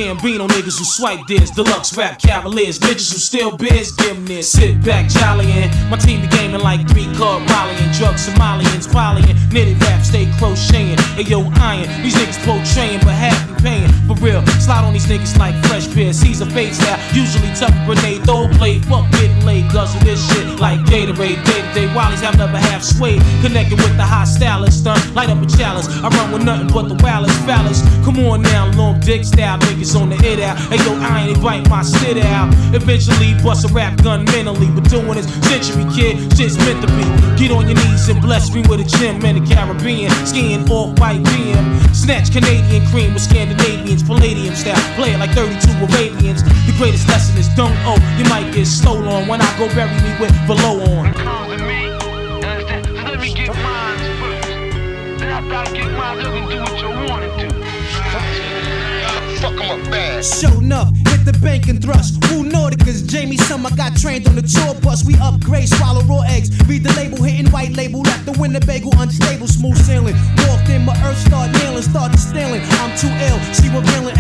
Gambino 0.09 0.49
niggas 0.49 0.79
who 0.79 0.87
swipe 0.87 1.27
this, 1.27 1.51
deluxe 1.51 1.95
rap 1.95 2.19
cavaliers, 2.19 2.79
bitches 2.79 3.13
who 3.13 3.19
still 3.19 3.55
biz, 3.55 3.93
give 3.93 4.17
'em 4.17 4.25
this. 4.25 4.51
Sit 4.51 4.83
back, 4.83 5.07
jollying. 5.11 5.71
My 5.91 5.99
team 5.99 6.23
be 6.23 6.29
gaming 6.29 6.63
like 6.63 6.89
three 6.89 7.05
card 7.19 7.45
rallying, 7.51 7.93
drugs 7.93 8.27
Somalians, 8.27 8.91
polying, 8.91 9.37
knitted 9.53 9.79
rap, 9.83 10.03
stay 10.03 10.25
crocheting. 10.39 10.97
Hey 11.15 11.25
yo, 11.25 11.45
iron, 11.61 11.89
these 12.03 12.15
niggas 12.15 12.41
portraying, 12.47 13.01
but 13.05 13.17
be 13.49 13.63
paying. 13.63 13.93
For 14.09 14.15
real, 14.25 14.41
slide 14.65 14.85
on 14.85 14.95
these 14.95 15.05
niggas 15.05 15.37
like 15.37 15.55
fresh 15.67 15.87
beer, 15.89 16.15
Caesar 16.15 16.47
fade 16.47 16.75
style. 16.75 16.99
Usually 17.13 17.53
tough 17.55 17.77
grenade, 17.85 18.25
throw 18.25 18.49
play, 18.57 18.79
fuck 18.79 19.05
getting 19.13 19.45
laid, 19.45 19.71
guzzle 19.71 20.01
this 20.01 20.21
shit 20.33 20.59
like 20.59 20.81
Gatorade. 20.87 21.45
Day 21.45 21.61
to 21.61 21.73
day, 21.75 21.87
Wallies 21.93 22.23
have 22.23 22.39
never 22.39 22.57
half 22.57 22.83
swayed. 22.83 23.21
Connected 23.43 23.77
with 23.77 23.95
the 23.99 24.05
hot 24.05 24.27
stylist, 24.27 24.81
stunt, 24.81 25.15
light 25.15 25.29
up 25.29 25.43
a 25.43 25.47
chalice. 25.47 25.87
I 26.03 26.09
run 26.09 26.33
with 26.33 26.45
nothing 26.45 26.69
but 26.69 26.89
the 26.89 26.97
wildest 27.05 27.39
phallus. 27.45 27.83
Come 28.07 28.19
on 28.21 28.41
now, 28.41 28.71
long 28.73 29.01
dick 29.01 29.23
style 29.23 29.59
niggas 29.59 29.98
on 29.99 30.09
the 30.09 30.17
hit 30.17 30.41
out. 30.41 30.57
Hey 30.71 30.79
yo, 30.87 30.95
I 31.03 31.29
ain't 31.29 31.43
bite 31.43 31.69
my 31.69 31.83
shit 31.83 32.19
out. 32.19 32.49
Eventually 32.75 33.35
bust 33.43 33.69
a 33.69 33.73
rap 33.73 34.01
gun 34.03 34.25
mentally, 34.27 34.71
but 34.71 34.89
doing 34.89 35.15
this 35.15 35.27
century 35.45 35.85
kid, 35.95 36.17
shit's 36.37 36.57
meant 36.59 36.81
to 36.83 36.89
be. 36.95 37.05
Get 37.37 37.51
on 37.51 37.67
your 37.67 37.77
knees 37.77 38.09
and 38.09 38.21
bless 38.21 38.55
me 38.55 38.63
with 38.69 38.81
a 38.81 38.85
gym 38.85 39.25
in 39.25 39.43
the 39.43 39.55
Caribbean. 39.55 40.11
Skiing 40.27 40.69
off 40.71 40.99
white 40.99 41.23
BM. 41.23 41.95
Snatch 41.95 42.33
Canadian 42.33 42.87
cream 42.89 43.13
with 43.15 43.23
Scandinavians, 43.23 44.03
Palladium 44.03 44.55
style. 44.55 44.79
Play 44.95 45.13
it 45.13 45.19
like 45.19 45.33
32 45.33 45.69
Arabians. 45.85 46.43
The 46.43 46.75
greatest 46.79 47.09
lesson 47.09 47.37
is 47.39 47.49
don't 47.55 47.77
owe. 47.85 47.99
You 48.19 48.25
might 48.31 48.53
get 48.55 48.67
stolen 48.67 49.29
when 49.29 49.41
I 49.41 49.51
go 49.59 49.67
bury 49.75 49.95
me 50.03 50.13
with 50.21 50.35
below 50.47 50.81
on. 50.97 51.13
Let 52.95 53.21
me 53.21 53.35
get 53.35 53.55
mine 53.55 53.99
do 56.49 56.61
what 56.61 56.81
you 56.81 56.89
want 56.89 57.39
to 57.39 57.49
do. 57.49 57.58
Fuck 59.41 59.53
'em 59.61 59.71
up 59.71 59.91
bad. 59.91 60.25
Show 60.25 60.53
enough, 60.59 60.91
hit 61.09 61.25
the 61.25 61.37
bank 61.41 61.69
and 61.69 61.81
thrust. 61.83 62.23
Who 62.27 62.45
Nauticus, 62.45 63.07
Jamie 63.07 63.37
Summer 63.37 63.71
got 63.77 63.97
trained 63.97 64.27
on 64.29 64.35
the 64.35 64.43
tour 64.43 64.75
bus. 64.83 65.05
We 65.05 65.15
upgrade, 65.21 65.69
swallow 65.69 66.03
raw 66.03 66.23
eggs. 66.29 66.51
Read 66.67 66.83
the 66.85 66.93
label, 66.95 67.23
hitting 67.23 67.51
white 67.51 67.73
label. 67.73 68.01
Left 68.03 68.25
the 68.27 68.33
Winnebago 68.33 68.91
unstable, 68.99 69.47
smooth 69.47 69.79
sailing. 69.87 70.17
Walked 70.47 70.69
in, 70.69 70.85
my 70.85 70.97
earth 71.07 71.19
start 71.27 71.51
nailing, 71.53 71.83
started 71.83 72.19
stealing. 72.19 72.63
I'm 72.83 72.93
too 72.99 73.13
ill, 73.29 73.39
she 73.55 73.69
revealing 73.69 74.17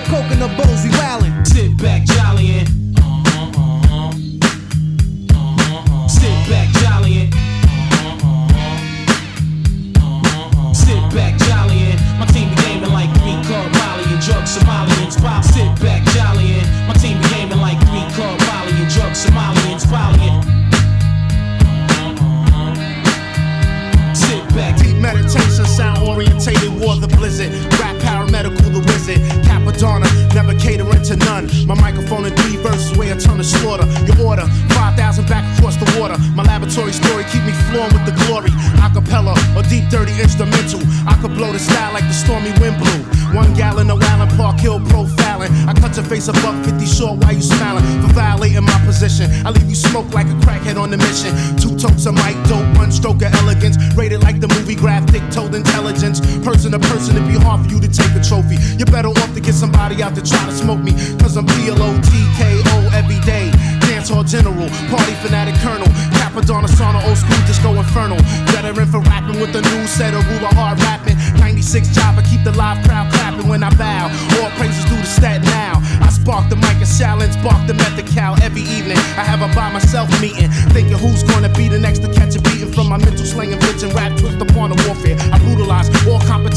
coke, 0.00 0.30
in 0.32 0.38
the 0.40 0.48
bowls. 0.48 0.93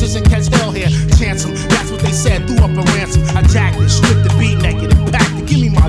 All 0.07 0.21
competition, 0.21 0.23
catch 0.23 0.47
hell 0.59 0.71
here. 0.71 0.89
Chance 1.17 1.45
'em, 1.45 1.55
that's 1.69 1.91
what 1.91 2.01
they 2.01 2.11
said, 2.11 2.47
threw 2.47 2.57
up 2.57 2.71
a 2.71 2.83
ransom. 2.93 3.23
I 3.35 3.41
jacked 3.43 3.77
it, 3.79 3.89
stripped 3.89 4.23
the 4.23 4.35
beat 4.37 4.59
naked, 4.59 4.91
and 4.93 5.11
packed 5.11 5.37
it. 5.37 5.45
Give 5.45 5.59
me 5.59 5.69
my. 5.69 5.87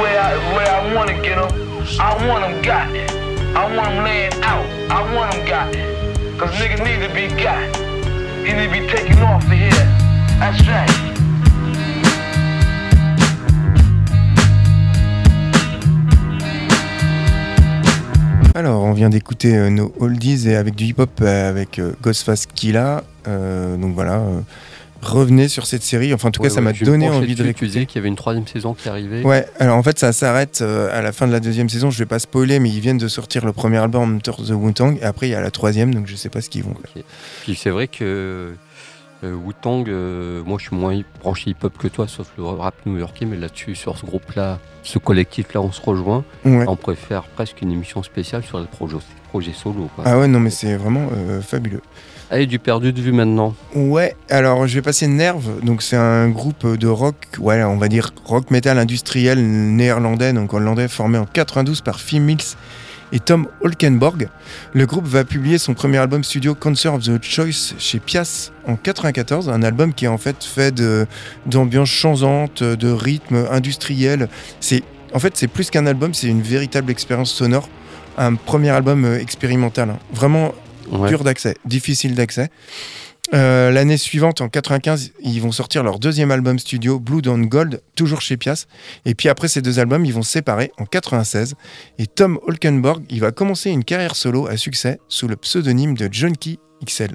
Where 0.00 0.20
I, 0.20 0.88
them, 0.88 0.94
want 2.28 2.42
them 2.42 2.62
got. 2.62 2.88
I 3.56 3.76
want 3.76 3.94
them 3.94 4.04
laying 4.04 4.32
out. 4.42 4.66
I 4.90 5.14
want 5.14 5.32
them 5.32 5.46
got. 5.46 5.72
Cause 6.38 6.50
niggas 6.56 6.82
need 6.84 7.06
to 7.06 7.12
be 7.14 7.28
got. 7.42 7.76
He 8.46 8.52
need 8.52 8.66
to 8.66 8.80
be 8.80 8.86
taken 8.86 9.18
off 9.22 9.44
of 9.44 9.50
here. 9.50 9.70
That's 10.38 10.66
right. 10.66 11.21
Alors, 18.54 18.82
on 18.82 18.92
vient 18.92 19.08
d'écouter 19.08 19.56
euh, 19.56 19.70
nos 19.70 19.92
oldies 19.98 20.48
et 20.48 20.56
avec 20.56 20.74
du 20.74 20.84
hip-hop 20.84 21.10
euh, 21.22 21.48
avec 21.48 21.78
euh, 21.78 21.92
Ghostface 22.02 22.46
Killa. 22.46 23.02
Donc 23.26 23.94
voilà, 23.94 24.20
revenez 25.00 25.46
sur 25.48 25.64
cette 25.66 25.82
série. 25.84 26.12
Enfin, 26.12 26.28
en 26.28 26.30
tout 26.32 26.42
Ouais, 26.42 26.48
cas, 26.48 26.54
ça 26.56 26.60
m'a 26.60 26.72
donné 26.72 27.08
envie 27.08 27.34
de. 27.34 27.42
Tu 27.42 27.46
l'écouter. 27.46 27.66
disais 27.66 27.86
qu'il 27.86 27.96
y 27.96 27.98
avait 28.00 28.08
une 28.08 28.16
troisième 28.16 28.46
saison 28.46 28.74
qui 28.74 28.88
arrivait. 28.88 29.22
Ouais, 29.22 29.46
alors 29.60 29.76
en 29.76 29.82
fait, 29.82 29.98
ça 29.98 30.12
s'arrête 30.12 30.60
à 30.60 31.00
la 31.00 31.12
fin 31.12 31.26
de 31.28 31.32
la 31.32 31.38
deuxième 31.40 31.68
saison. 31.68 31.90
Je 31.90 31.98
vais 31.98 32.06
pas 32.06 32.18
spoiler, 32.18 32.58
mais 32.58 32.68
ils 32.68 32.80
viennent 32.80 32.98
de 32.98 33.06
sortir 33.08 33.44
le 33.46 33.52
premier 33.52 33.78
album 33.78 34.16
Hunter 34.16 34.32
the 34.44 34.50
Wu-Tang. 34.50 34.98
Et 35.00 35.04
après, 35.04 35.28
il 35.28 35.30
y 35.30 35.34
a 35.36 35.40
la 35.40 35.52
troisième, 35.52 35.94
donc 35.94 36.08
je 36.08 36.16
sais 36.16 36.28
pas 36.28 36.40
ce 36.40 36.50
qu'ils 36.50 36.64
vont 36.64 36.74
faire. 36.74 37.04
Puis 37.42 37.54
c'est 37.54 37.70
vrai 37.70 37.86
que 37.86 38.54
euh, 39.24 39.34
Wu-Tang, 39.34 39.84
euh, 39.88 40.42
moi 40.44 40.58
je 40.58 40.68
suis 40.68 40.76
moins 40.76 41.00
branché 41.20 41.50
hip-hop 41.50 41.76
que 41.78 41.88
toi, 41.88 42.06
sauf 42.08 42.28
le 42.36 42.44
rap 42.44 42.74
new-yorkais, 42.86 43.24
mais 43.24 43.36
là-dessus, 43.36 43.74
sur 43.74 43.96
ce 43.96 44.04
groupe-là, 44.04 44.58
ce 44.82 44.98
collectif-là, 44.98 45.60
on 45.60 45.72
se 45.72 45.80
rejoint. 45.80 46.24
Ouais. 46.44 46.64
On 46.66 46.76
préfère 46.76 47.24
presque 47.24 47.62
une 47.62 47.72
émission 47.72 48.02
spéciale 48.02 48.42
sur 48.42 48.58
les 48.58 48.66
projets, 48.66 48.96
projets 49.30 49.52
solo. 49.52 49.88
Quoi. 49.94 50.04
Ah 50.06 50.18
ouais, 50.18 50.28
non, 50.28 50.40
mais 50.40 50.50
c'est 50.50 50.76
vraiment 50.76 51.08
euh, 51.12 51.40
fabuleux. 51.40 51.82
Allez, 52.30 52.46
du 52.46 52.58
perdu 52.58 52.92
de 52.92 53.00
vue 53.00 53.12
maintenant. 53.12 53.54
Ouais, 53.74 54.16
alors 54.30 54.66
je 54.66 54.74
vais 54.74 54.82
passer 54.82 55.06
Nerve. 55.06 55.62
Donc 55.62 55.82
c'est 55.82 55.96
un 55.96 56.30
groupe 56.30 56.66
de 56.66 56.88
rock, 56.88 57.16
ouais, 57.38 57.62
on 57.62 57.76
va 57.76 57.88
dire 57.88 58.10
rock 58.24 58.50
metal 58.50 58.78
industriel 58.78 59.44
néerlandais, 59.44 60.32
donc 60.32 60.54
hollandais, 60.54 60.88
formé 60.88 61.18
en 61.18 61.26
92 61.26 61.82
par 61.82 62.00
Phil 62.00 62.22
Mills 62.22 62.56
et 63.12 63.20
Tom 63.20 63.46
Holkenborg. 63.60 64.28
Le 64.72 64.86
groupe 64.86 65.06
va 65.06 65.24
publier 65.24 65.58
son 65.58 65.74
premier 65.74 65.98
album 65.98 66.24
studio 66.24 66.54
Concert 66.54 66.94
of 66.94 67.02
the 67.04 67.22
Choice 67.22 67.74
chez 67.78 67.98
Pias 68.00 68.50
en 68.66 68.76
94, 68.76 69.48
un 69.48 69.62
album 69.62 69.92
qui 69.92 70.06
est 70.06 70.08
en 70.08 70.18
fait 70.18 70.42
fait 70.42 70.82
d'ambiance 71.46 71.90
changeante, 71.90 72.62
de 72.62 72.90
rythme 72.90 73.46
industriel. 73.50 74.28
C'est 74.60 74.82
en 75.14 75.18
fait 75.18 75.36
c'est 75.36 75.48
plus 75.48 75.70
qu'un 75.70 75.86
album, 75.86 76.14
c'est 76.14 76.28
une 76.28 76.42
véritable 76.42 76.90
expérience 76.90 77.30
sonore, 77.32 77.68
un 78.16 78.34
premier 78.34 78.70
album 78.70 79.04
euh, 79.04 79.18
expérimental, 79.18 79.90
hein. 79.90 79.98
vraiment 80.12 80.52
Ouais. 80.90 81.08
dur 81.08 81.22
d'accès, 81.24 81.56
difficile 81.64 82.14
d'accès. 82.16 82.50
Euh, 83.34 83.70
L'année 83.70 83.96
suivante, 83.96 84.40
en 84.42 84.48
95, 84.48 85.12
ils 85.22 85.40
vont 85.40 85.52
sortir 85.52 85.82
leur 85.82 85.98
deuxième 85.98 86.30
album 86.30 86.58
studio, 86.58 87.00
Blood 87.00 87.26
on 87.28 87.38
Gold, 87.38 87.80
toujours 87.96 88.20
chez 88.20 88.36
Pias. 88.36 88.66
Et 89.06 89.14
puis 89.14 89.28
après 89.28 89.48
ces 89.48 89.62
deux 89.62 89.78
albums, 89.78 90.04
ils 90.04 90.12
vont 90.12 90.22
se 90.22 90.32
séparer 90.32 90.70
en 90.78 90.84
96. 90.84 91.54
Et 91.98 92.06
Tom 92.06 92.38
Holkenborg, 92.46 93.02
il 93.08 93.20
va 93.20 93.32
commencer 93.32 93.70
une 93.70 93.84
carrière 93.84 94.16
solo 94.16 94.46
à 94.46 94.56
succès 94.56 94.98
sous 95.08 95.28
le 95.28 95.36
pseudonyme 95.36 95.96
de 95.96 96.08
Junkie 96.12 96.58
XL. 96.84 97.12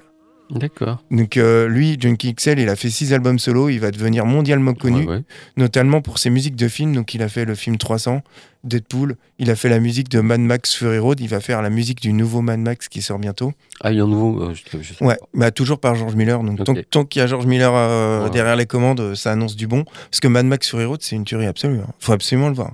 D'accord. 0.50 1.04
Donc 1.12 1.36
euh, 1.36 1.68
lui, 1.68 1.98
Junkie 2.00 2.34
XL, 2.34 2.58
il 2.60 2.70
a 2.70 2.78
fait 2.78 2.90
six 2.90 3.14
albums 3.14 3.38
solo, 3.38 3.68
il 3.68 3.80
va 3.80 3.92
devenir 3.92 4.26
mondialement 4.26 4.74
connu, 4.74 5.02
Ouais, 5.02 5.16
ouais. 5.18 5.24
notamment 5.58 6.02
pour 6.02 6.20
ses 6.20 6.30
musiques 6.30 6.56
de 6.56 6.70
films. 6.70 6.94
Donc 6.96 7.14
il 7.14 7.22
a 7.22 7.28
fait 7.28 7.44
le 7.44 7.54
film 7.54 7.78
300, 7.78 8.22
Deadpool, 8.68 9.16
il 9.40 9.50
a 9.50 9.56
fait 9.56 9.70
la 9.70 9.80
musique 9.80 10.10
de 10.10 10.20
Mad 10.20 10.40
Max 10.42 10.76
Fury 10.76 11.00
Road, 11.00 11.20
il 11.20 11.28
va 11.30 11.40
faire 11.40 11.62
la 11.62 11.70
musique 11.70 12.02
du 12.02 12.14
nouveau 12.14 12.42
Mad 12.42 12.60
Max 12.60 12.88
qui 12.88 13.02
sort 13.02 13.20
bientôt. 13.20 13.54
Ah, 13.82 13.92
il 13.92 13.98
y 13.98 14.00
a 14.00 14.04
un 14.04 14.08
nouveau. 14.08 14.42
euh, 14.44 14.54
je, 14.54 14.78
je 14.82 14.94
sais 14.94 15.04
Ouais, 15.04 15.18
bah 15.34 15.52
toujours 15.52 15.80
par 15.80 15.96
George 15.96 16.16
Miller. 16.16 16.42
Donc 16.44 16.60
tant, 16.90 17.06
qu'il 17.06 17.20
y 17.20 17.24
a 17.24 17.28
George 17.28 17.46
Miller 17.46 17.72
euh, 17.74 18.30
derrière 18.30 18.56
les 18.56 18.66
commandes, 18.66 19.00
euh, 19.00 19.16
ça 19.16 19.32
annonce 19.32 19.56
du 19.56 19.68
bon. 19.68 19.84
Parce 19.84 20.20
que 20.20 20.28
Mad 20.28 20.46
Max 20.46 20.70
Fury 20.70 20.86
Road, 20.86 21.00
c'est 21.02 21.16
une 21.16 21.26
tuerie 21.26 21.46
absolue. 21.48 21.78
Il 21.78 21.84
faut 22.06 22.14
absolument 22.14 22.50
le 22.50 22.56
voir. 22.56 22.74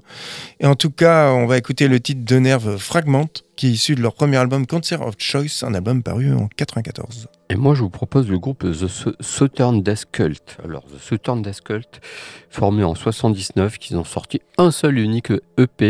Et 0.60 0.66
en 0.68 0.76
tout 0.76 0.92
cas, 0.92 1.32
on 1.32 1.46
va 1.46 1.58
écouter 1.58 1.88
le 1.88 2.00
titre 2.00 2.22
de 2.24 2.40
Nerve 2.40 2.78
Fragment, 2.78 3.28
qui 3.56 3.68
est 3.68 3.72
issu 3.72 3.96
de 3.96 4.02
leur 4.02 4.14
premier 4.14 4.38
album 4.38 4.66
Concert 4.66 5.02
of 5.02 5.16
Choice, 5.18 5.64
un 5.64 5.74
album 5.74 6.02
paru 6.04 6.34
en 6.34 6.48
94. 6.56 7.28
Et 7.50 7.56
moi, 7.56 7.76
je 7.76 7.82
vous 7.82 7.90
propose 7.90 8.28
le 8.30 8.40
groupe 8.40 8.64
The 8.64 8.88
Southern 9.22 9.84
Death 9.84 10.06
Cult. 10.12 10.58
Alors, 10.64 10.84
The 10.86 11.00
Southern 11.00 11.42
Death 11.44 11.62
Cult, 11.62 12.02
formé 12.50 12.84
en 12.84 12.96
79, 12.96 13.78
qu'ils 13.78 13.98
ont 13.98 14.04
sorti 14.04 14.42
un 14.58 14.72
seul 14.72 14.98
unique 14.98 15.32
EP. 15.58 15.83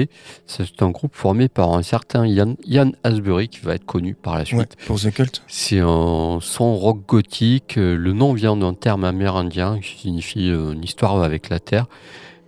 C'est 0.46 0.82
un 0.82 0.90
groupe 0.90 1.16
formé 1.16 1.50
par 1.50 1.74
un 1.74 1.84
certain 1.84 2.26
Ian, 2.26 2.56
Ian 2.66 2.92
Asbury, 3.04 3.48
qui 3.50 3.60
va 3.60 3.76
être 3.76 3.86
connu 3.86 4.16
par 4.16 4.38
la 4.38 4.46
suite. 4.46 4.60
Ouais, 4.60 4.86
pour 4.86 5.00
The 5.00 5.12
Cult. 5.12 5.44
C'est 5.48 5.80
un 5.80 6.40
son 6.42 6.76
rock 6.76 7.06
gothique. 7.08 7.78
Euh, 7.78 7.96
Le 7.96 8.14
nom 8.14 8.34
vient 8.34 8.56
d'un 8.56 8.74
terme 8.74 9.04
amérindien 9.04 9.80
qui 9.80 9.98
signifie 9.98 10.50
euh, 10.50 10.74
une 10.74 10.84
histoire 10.84 11.22
avec 11.22 11.50
la 11.50 11.60
terre, 11.60 11.88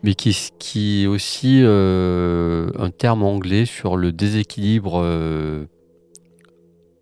mais 0.03 0.13
qui, 0.13 0.35
qui 0.59 1.03
est 1.03 1.07
aussi 1.07 1.61
euh, 1.63 2.69
un 2.77 2.89
terme 2.89 3.23
anglais 3.23 3.65
sur 3.65 3.97
le 3.97 4.11
déséquilibre 4.11 5.01
euh, 5.03 5.65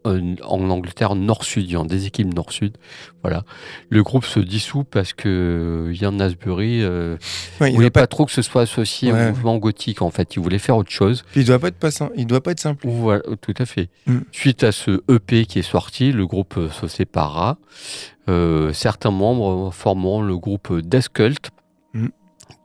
en 0.06 0.70
Angleterre 0.70 1.16
nord-sud, 1.16 1.64
il 1.66 1.72
y 1.74 1.76
a 1.76 1.84
des 1.84 2.06
équipes 2.06 2.34
nord-sud. 2.34 2.78
Voilà. 3.22 3.44
Le 3.90 4.04
groupe 4.04 4.26
se 4.26 4.40
dissout 4.40 4.84
parce 4.84 5.14
que 5.14 5.92
Ian 5.94 6.20
Asbury 6.20 6.82
euh, 6.84 7.18
Ouais, 7.62 7.72
il 7.72 7.76
voulait 7.76 7.90
pas, 7.90 8.02
pas- 8.02 8.08
trop 8.08 8.26
que 8.26 8.32
ce 8.32 8.42
soit 8.42 8.64
associé 8.64 9.12
Ouais. 9.14 9.26
au 9.26 9.30
mouvement 9.30 9.58
gothique. 9.58 10.02
En 10.02 10.10
fait, 10.12 10.36
il 10.36 10.42
voulait 10.42 10.60
faire 10.60 10.76
autre 10.78 10.92
chose. 10.92 11.24
Puis 11.32 11.42
il 11.42 11.46
doit 11.48 11.60
pas 11.60 11.70
être 11.70 11.80
pas 11.80 11.92
sim- 11.92 12.12
il 12.16 12.28
doit 12.28 12.42
pas 12.44 12.52
être 12.52 12.60
simple. 12.60 12.86
Voilà, 12.88 13.22
tout 13.42 13.54
à 13.58 13.66
fait. 13.66 13.90
Mm. 14.08 14.18
Suite 14.32 14.64
à 14.64 14.72
ce 14.72 15.02
EP 15.10 15.46
qui 15.46 15.60
est 15.60 15.62
sorti, 15.62 16.12
le 16.12 16.28
groupe 16.28 16.56
euh, 16.58 16.70
se 16.70 16.88
séparera. 16.88 17.58
Euh, 18.30 18.72
certains 18.74 19.12
membres 19.12 19.72
formeront 19.74 20.22
le 20.22 20.38
groupe 20.38 20.74
Death 20.82 21.10
Cult, 21.10 21.50
Mm. 21.94 22.08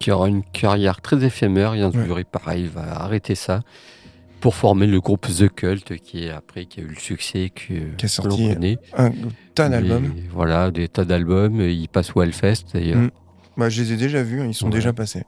qui 0.01 0.11
aura 0.11 0.28
une 0.28 0.43
carrière 0.43 1.01
très 1.01 1.22
éphémère. 1.24 1.74
Ian 1.76 1.89
Asbury, 1.89 2.24
pareil, 2.24 2.66
va 2.72 3.03
arrêter 3.03 3.34
ça 3.34 3.61
pour 4.41 4.55
former 4.55 4.86
le 4.86 5.01
groupe 5.01 5.26
The 5.26 5.49
Cult, 5.49 5.97
qui 5.99 6.24
est 6.24 6.30
après 6.30 6.64
qui 6.66 6.80
a 6.80 6.82
eu 6.84 6.89
le 6.89 6.95
succès 7.01 7.51
que, 7.51 7.74
Qui 7.97 8.07
a 8.07 8.09
l'on 8.09 8.09
sorti 8.09 8.49
connaît. 8.55 8.78
un 8.97 9.11
tas 9.55 9.68
d'albums. 9.68 10.12
Voilà, 10.32 10.70
des 10.70 10.89
tas 10.89 11.05
d'albums. 11.05 11.61
Il 11.61 11.89
passe 11.89 12.14
au 12.14 12.22
Hellfest 12.22 12.64
d'ailleurs. 12.72 12.99
Mm. 12.99 13.11
Bah, 13.59 13.69
je 13.69 13.83
les 13.83 13.93
ai 13.93 13.97
déjà 13.97 14.23
vus, 14.23 14.41
hein, 14.41 14.47
ils 14.47 14.55
sont 14.55 14.67
Ouais. 14.67 14.73
déjà 14.73 14.93
passés. 14.93 15.25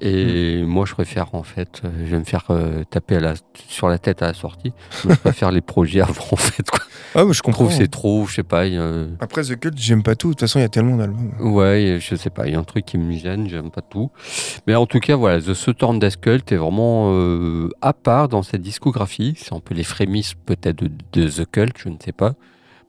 Et 0.00 0.62
moi, 0.64 0.84
je 0.86 0.92
préfère 0.94 1.34
en 1.34 1.42
fait, 1.44 1.82
euh, 1.84 1.90
je 2.04 2.10
vais 2.10 2.18
me 2.18 2.24
faire 2.24 2.46
euh, 2.50 2.82
taper 2.84 3.16
à 3.16 3.20
la, 3.20 3.34
sur 3.68 3.88
la 3.88 3.98
tête 3.98 4.22
à 4.22 4.26
la 4.26 4.34
sortie. 4.34 4.72
Mais 5.04 5.14
je 5.14 5.20
préfère 5.20 5.50
les 5.52 5.60
projets 5.60 6.00
avant 6.00 6.24
en 6.32 6.36
fait. 6.36 6.68
Quoi. 6.68 6.80
Ah, 7.14 7.24
mais 7.24 7.32
je 7.32 7.38
Je 7.38 7.42
comprends. 7.42 7.64
trouve 7.64 7.76
que 7.76 7.82
c'est 7.82 7.90
trop, 7.90 8.26
je 8.26 8.34
sais 8.34 8.42
pas. 8.42 8.64
a- 8.64 9.06
Après 9.20 9.42
The 9.42 9.56
Cult, 9.58 9.78
j'aime 9.78 10.02
pas 10.02 10.16
tout. 10.16 10.28
De 10.28 10.32
toute 10.34 10.40
façon, 10.40 10.58
il 10.58 10.62
y 10.62 10.64
a 10.64 10.68
tellement 10.68 10.96
d'albums. 10.96 11.32
Ouais, 11.40 11.98
je 12.00 12.14
sais 12.16 12.30
pas, 12.30 12.46
il 12.48 12.52
y 12.52 12.56
a 12.56 12.58
un 12.58 12.64
truc 12.64 12.84
qui 12.86 12.98
me 12.98 13.12
gêne, 13.16 13.48
j'aime 13.48 13.70
pas 13.70 13.82
tout. 13.82 14.10
Mais 14.66 14.74
en 14.74 14.86
tout 14.86 14.98
cas, 15.00 15.14
voilà, 15.16 15.40
The 15.40 15.54
Southern 15.54 15.98
Death 15.98 16.20
Cult 16.20 16.50
est 16.52 16.56
vraiment 16.56 17.12
euh, 17.14 17.68
à 17.82 17.92
part 17.92 18.28
dans 18.28 18.42
cette 18.42 18.62
discographie. 18.62 19.34
C'est 19.36 19.52
un 19.54 19.60
peu 19.60 19.74
les 19.74 19.84
frémisses 19.84 20.34
peut-être 20.46 20.82
de, 20.82 20.90
de 21.12 21.28
The 21.28 21.48
Cult, 21.50 21.76
je 21.78 21.88
ne 21.88 21.96
sais 22.04 22.12
pas. 22.12 22.34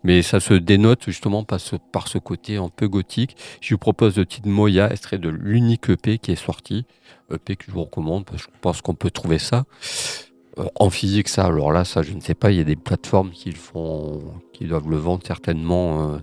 Mais 0.03 0.21
ça 0.21 0.39
se 0.39 0.53
dénote 0.53 1.03
justement 1.05 1.43
par 1.43 1.59
ce, 1.59 2.17
côté 2.17 2.57
un 2.57 2.69
peu 2.69 2.87
gothique. 2.87 3.35
Je 3.61 3.73
vous 3.73 3.77
propose 3.77 4.17
le 4.17 4.25
titre 4.25 4.47
Moya, 4.47 4.91
extrait 4.91 5.19
de 5.19 5.29
l'unique 5.29 5.89
EP 5.89 6.17
qui 6.17 6.31
est 6.31 6.35
sorti. 6.35 6.85
EP 7.31 7.55
que 7.55 7.65
je 7.67 7.71
vous 7.71 7.83
recommande, 7.83 8.25
parce 8.25 8.45
que 8.45 8.51
je 8.53 8.59
pense 8.61 8.81
qu'on 8.81 8.95
peut 8.95 9.11
trouver 9.11 9.39
ça. 9.39 9.65
Euh, 10.59 10.65
en 10.75 10.89
physique, 10.89 11.29
ça, 11.29 11.45
alors 11.45 11.71
là, 11.71 11.85
ça, 11.85 12.01
je 12.01 12.13
ne 12.13 12.19
sais 12.19 12.33
pas, 12.33 12.51
il 12.51 12.57
y 12.57 12.61
a 12.61 12.65
des 12.65 12.75
plateformes 12.75 13.31
qui 13.31 13.51
font, 13.51 14.21
qui 14.53 14.65
doivent 14.65 14.89
le 14.89 14.97
vendre 14.97 15.23
certainement 15.25 16.13
euh, 16.13 16.17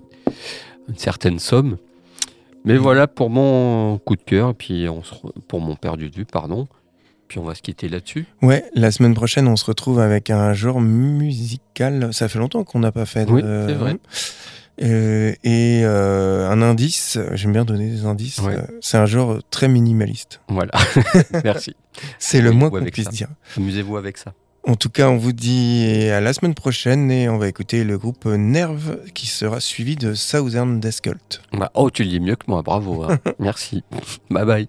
une 0.88 0.98
certaine 0.98 1.38
somme. 1.38 1.78
Mais 2.64 2.76
voilà 2.76 3.06
pour 3.06 3.30
mon 3.30 3.98
coup 3.98 4.16
de 4.16 4.22
cœur, 4.22 4.54
puis 4.54 4.88
on 4.88 5.02
se 5.02 5.14
pour 5.46 5.60
mon 5.60 5.76
perdu 5.76 6.10
de 6.10 6.16
vue, 6.16 6.26
pardon. 6.26 6.66
Puis 7.28 7.38
on 7.38 7.44
va 7.44 7.54
se 7.54 7.60
quitter 7.62 7.88
là-dessus. 7.88 8.26
Ouais, 8.42 8.64
la 8.74 8.90
semaine 8.90 9.14
prochaine, 9.14 9.46
on 9.48 9.56
se 9.56 9.64
retrouve 9.66 10.00
avec 10.00 10.30
un 10.30 10.54
genre 10.54 10.80
musical. 10.80 12.12
Ça 12.12 12.28
fait 12.28 12.38
longtemps 12.38 12.64
qu'on 12.64 12.78
n'a 12.80 12.90
pas 12.92 13.04
fait. 13.06 13.26
de- 13.26 13.32
Oui, 13.32 13.42
c'est 13.42 13.74
vrai. 13.74 13.96
Euh, 14.80 15.32
et 15.42 15.82
euh, 15.84 16.48
un 16.48 16.62
indice, 16.62 17.18
j'aime 17.32 17.52
bien 17.52 17.64
donner 17.64 17.90
des 17.90 18.04
indices. 18.04 18.38
Ouais. 18.38 18.54
euh, 18.56 18.62
C'est 18.80 18.96
un 18.96 19.06
genre 19.06 19.38
très 19.50 19.66
minimaliste. 19.68 20.40
Voilà, 20.48 20.70
merci. 21.44 21.74
C'est 22.20 22.40
le 22.40 22.52
moins 22.52 22.70
qu'on 22.70 22.84
puisse 22.84 23.06
ça. 23.06 23.10
dire. 23.10 23.28
Amusez-vous 23.56 23.96
avec 23.96 24.18
ça. 24.18 24.32
En 24.64 24.76
tout 24.76 24.88
cas, 24.90 25.08
on 25.08 25.16
vous 25.16 25.32
dit 25.32 26.08
à 26.12 26.20
la 26.20 26.32
semaine 26.32 26.54
prochaine 26.54 27.10
et 27.10 27.28
on 27.28 27.38
va 27.38 27.48
écouter 27.48 27.82
le 27.84 27.98
groupe 27.98 28.26
Nerve 28.26 28.98
qui 29.14 29.26
sera 29.26 29.60
suivi 29.60 29.96
de 29.96 30.14
Southern 30.14 30.78
Death 30.78 31.00
Cult. 31.00 31.40
Bah, 31.52 31.70
oh, 31.74 31.90
tu 31.90 32.04
le 32.04 32.10
dis 32.10 32.20
mieux 32.20 32.36
que 32.36 32.44
moi, 32.48 32.62
bravo. 32.62 33.02
hein. 33.02 33.18
merci. 33.40 33.82
Bye 34.30 34.44
bye. 34.46 34.68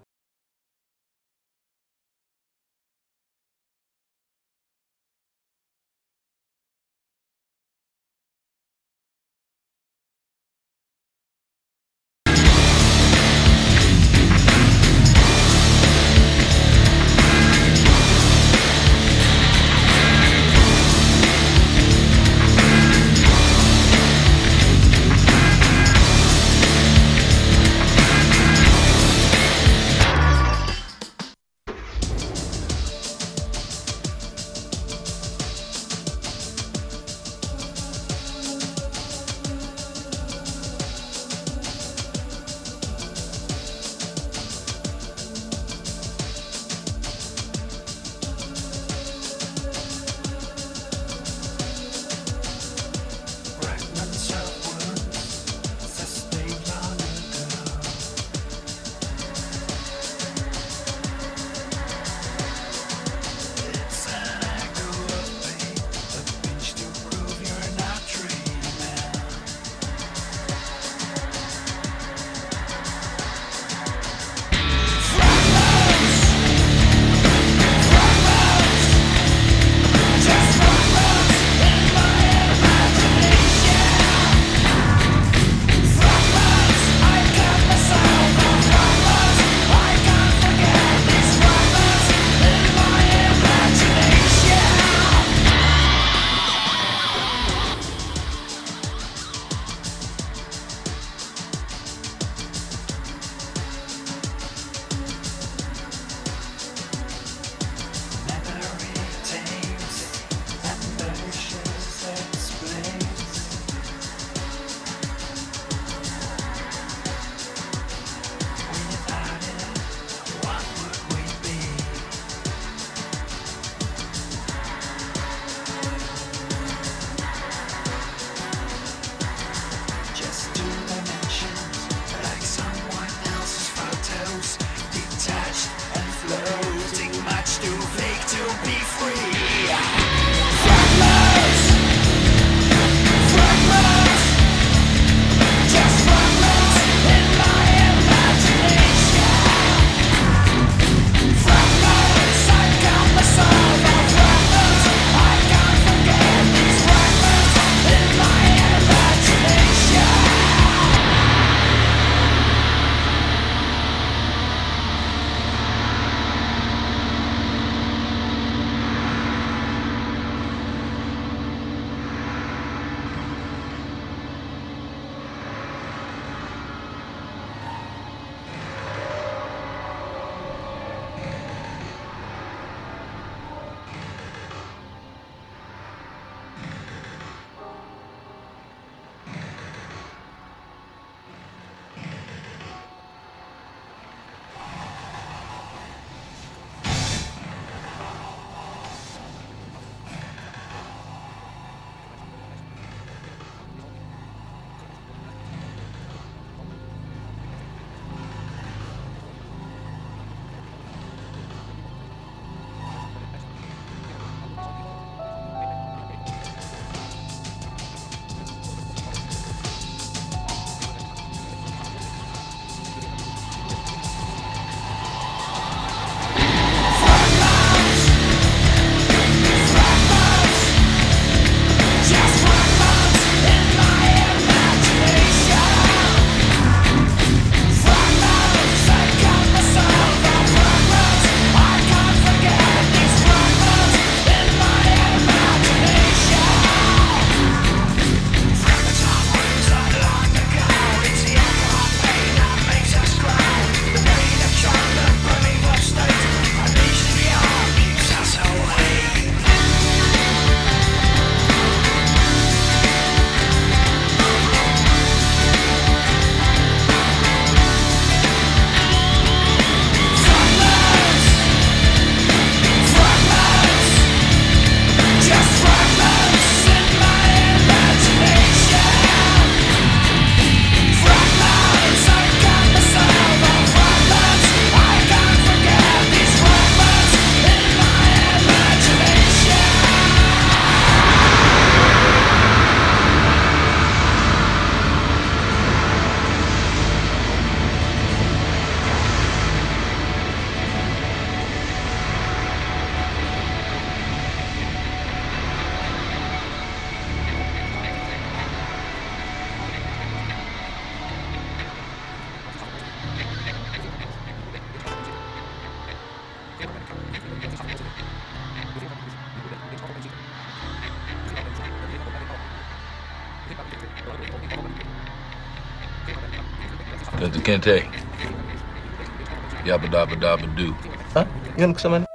Dabba 330.19 330.47
Doo. 330.55 330.75
Huh? 331.13 331.25
You 331.57 331.73
gonna? 331.73 332.08